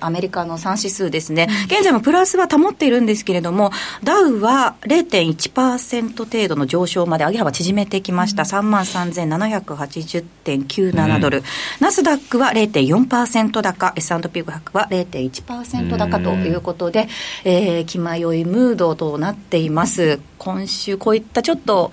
[0.00, 3.70] アメリカの3指数ですね、現在もプラスは保っているんですけれども
[4.02, 11.44] ダウは0.1%程度の上昇まで上げ幅縮めてきました、3万3780.97ドル、うん、
[11.80, 13.94] ナスダックは0.4%高。
[13.96, 17.08] S&P500 は0.1%高ということで、
[17.44, 20.03] えー、気迷いムードとなっています
[20.38, 21.90] 今週こういったちょっと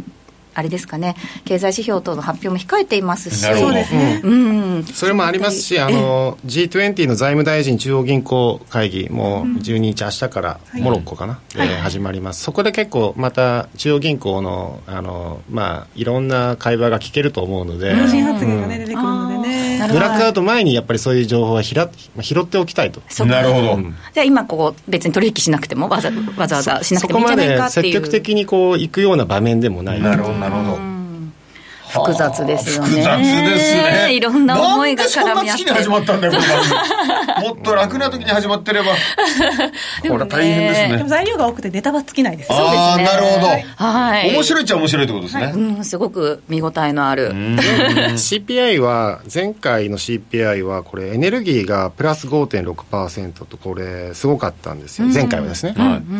[0.54, 19.62] あれですかね、経済指標等の発表も控えていますし、そうですね、うん、それもありますし、あの G20 の財務大臣中央銀行会議も12日、明日からモロッコかな、はい、で始まります、そこで結構、また中央銀行のあの、まあ、いろんな会話が聞けると思うので、発言が、ね、出てくるのでね。
[19.88, 21.90] ブラックアウト前にやっぱりそういう情報はひら
[22.22, 23.02] 拾っておきたいと。
[23.26, 23.80] なるほど。
[24.14, 27.68] じゃあ今ここ別に取引しなくてもわざわざわざしなくてもいいんじゃないかっていう。
[27.72, 30.02] そこまで積極的にこう行くような場面でもない。
[30.02, 31.01] なるほどなるほど。
[31.92, 32.90] 複雑ですよね。
[32.90, 34.14] 複雑ですね。
[34.14, 35.42] いろんな思いが絡み合って。
[35.42, 38.92] なんでそんな月に始まったんだよ、もっと楽な時に始まってれば。
[40.02, 40.98] これは大変ですね。
[40.98, 42.48] でも材料が多くてネタは尽きないです。
[42.48, 42.78] そうですね。
[42.80, 43.48] ああ、なるほど。
[43.76, 44.32] はい。
[44.34, 45.52] 面白いっちゃ面白いってことですね。
[45.54, 47.32] うん、すごく見応えのある。
[48.16, 55.08] CPI は、前回の CPI は、これエネルギーがプラス5.6%と、これすごかったんですよ。
[55.08, 55.74] 前回はですね。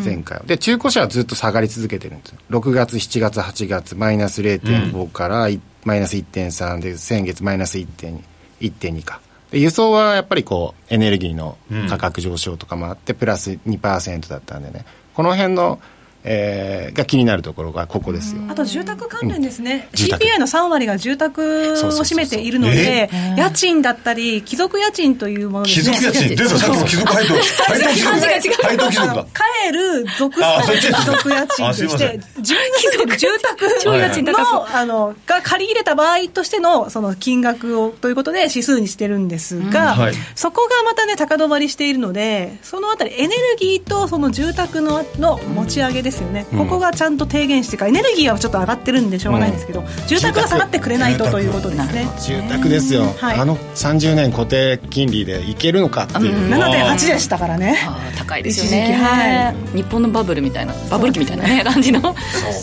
[0.04, 0.44] 前回は。
[0.46, 2.38] で、中古車はずっと下がり続けてるんですよ。
[2.50, 9.20] 6月、7月、8月、マイナス0.5から1マイナス1.3で、先月マイナス1.2、か。
[9.52, 11.58] 輸送はやっぱりこう、エネルギーの
[11.88, 15.80] 価格上昇とかもあって、プラス2%だったんでね、この辺の
[16.24, 18.42] えー、が気になるところがここですよ。
[18.48, 27.34] あと住宅関連ですね、うん、CPI の3割が住宅を占めているので、家賃だったり、貴族家賃というものですね、貴族家賃、出た、さっきの貴族配当、
[28.62, 29.26] 配当貴族だ、
[29.66, 39.98] 帰る属貴族家賃として、自分が住宅のあのが借り入れた場合としてのその金額をということで指数にしてるんですが、うん。
[39.98, 52.06] はい、そこがまたね、高止まりしているので、そのあたり、エネルギーとその住宅のの持ち上げですですよね、ここがちゃんと低減してか、エネルギーはちょっと上がってるんでしょうがないんですけど、住宅が下がってくれないとということですね。
[52.20, 57.78] 住宅ですよ、はい、あの30年固定金利でいけるのかっていう、うん、7.8でしたからね。
[58.16, 62.00] 高いですよね、はい、日本のバブルみたいなバブル期みたいな、ね、 感じの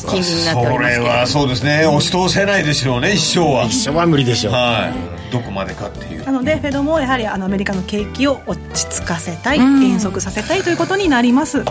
[0.08, 1.86] 金利になっておりますそれはそうですね。
[1.86, 3.66] 押し通せないでしょうね一生は。
[3.66, 4.92] 一生は無理でしょう、は
[5.30, 6.26] い、どこまでかっていう。
[6.26, 11.64] なのでフェドもやはりあのアメリカの景気を落ち着かせたい減速させたいということになります。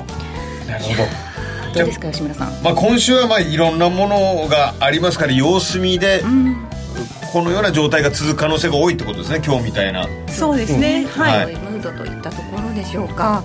[0.67, 1.38] なるほど
[1.73, 6.57] どうですか吉村さん、まあ、今週はまあいろんなものがありますから様子見で、うん、
[7.33, 10.07] このような状態が続く可能性が多いってことですね今日みたいな。
[10.29, 13.43] そうですね、うん、はい、ムードといったところでしょうか。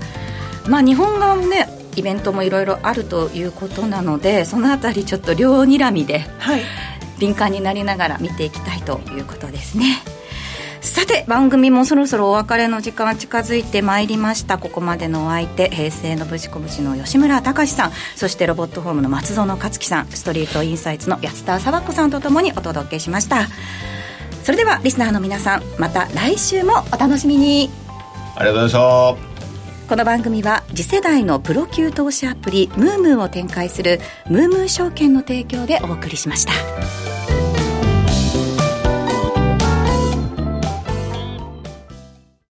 [0.67, 6.61] まあ日本側もねイベントもいろいろあるということなのでそのあたりちょっと両睨みで、はい、
[7.19, 10.01] 敏感になりながら見ていきたいということですね
[10.83, 14.57] さて番組もそろそろお別れの時間近づいてまいりました。
[14.57, 17.91] ここまでのお相手平成のぶしこぶしの吉村隆さん。
[18.15, 20.07] そしてロボットホームの松園克樹さん。
[20.07, 23.47] ストリートインサイツの安田佐和子さんとともにお届けしました。
[24.43, 27.71] それではリスナーの皆さんまた来週もお楽しみに。
[28.35, 29.87] ありがとうございました。
[29.87, 37.02] この番組は次世代のプロ級投資アプリムームーを展開するムームー証券の提供でお送りしました。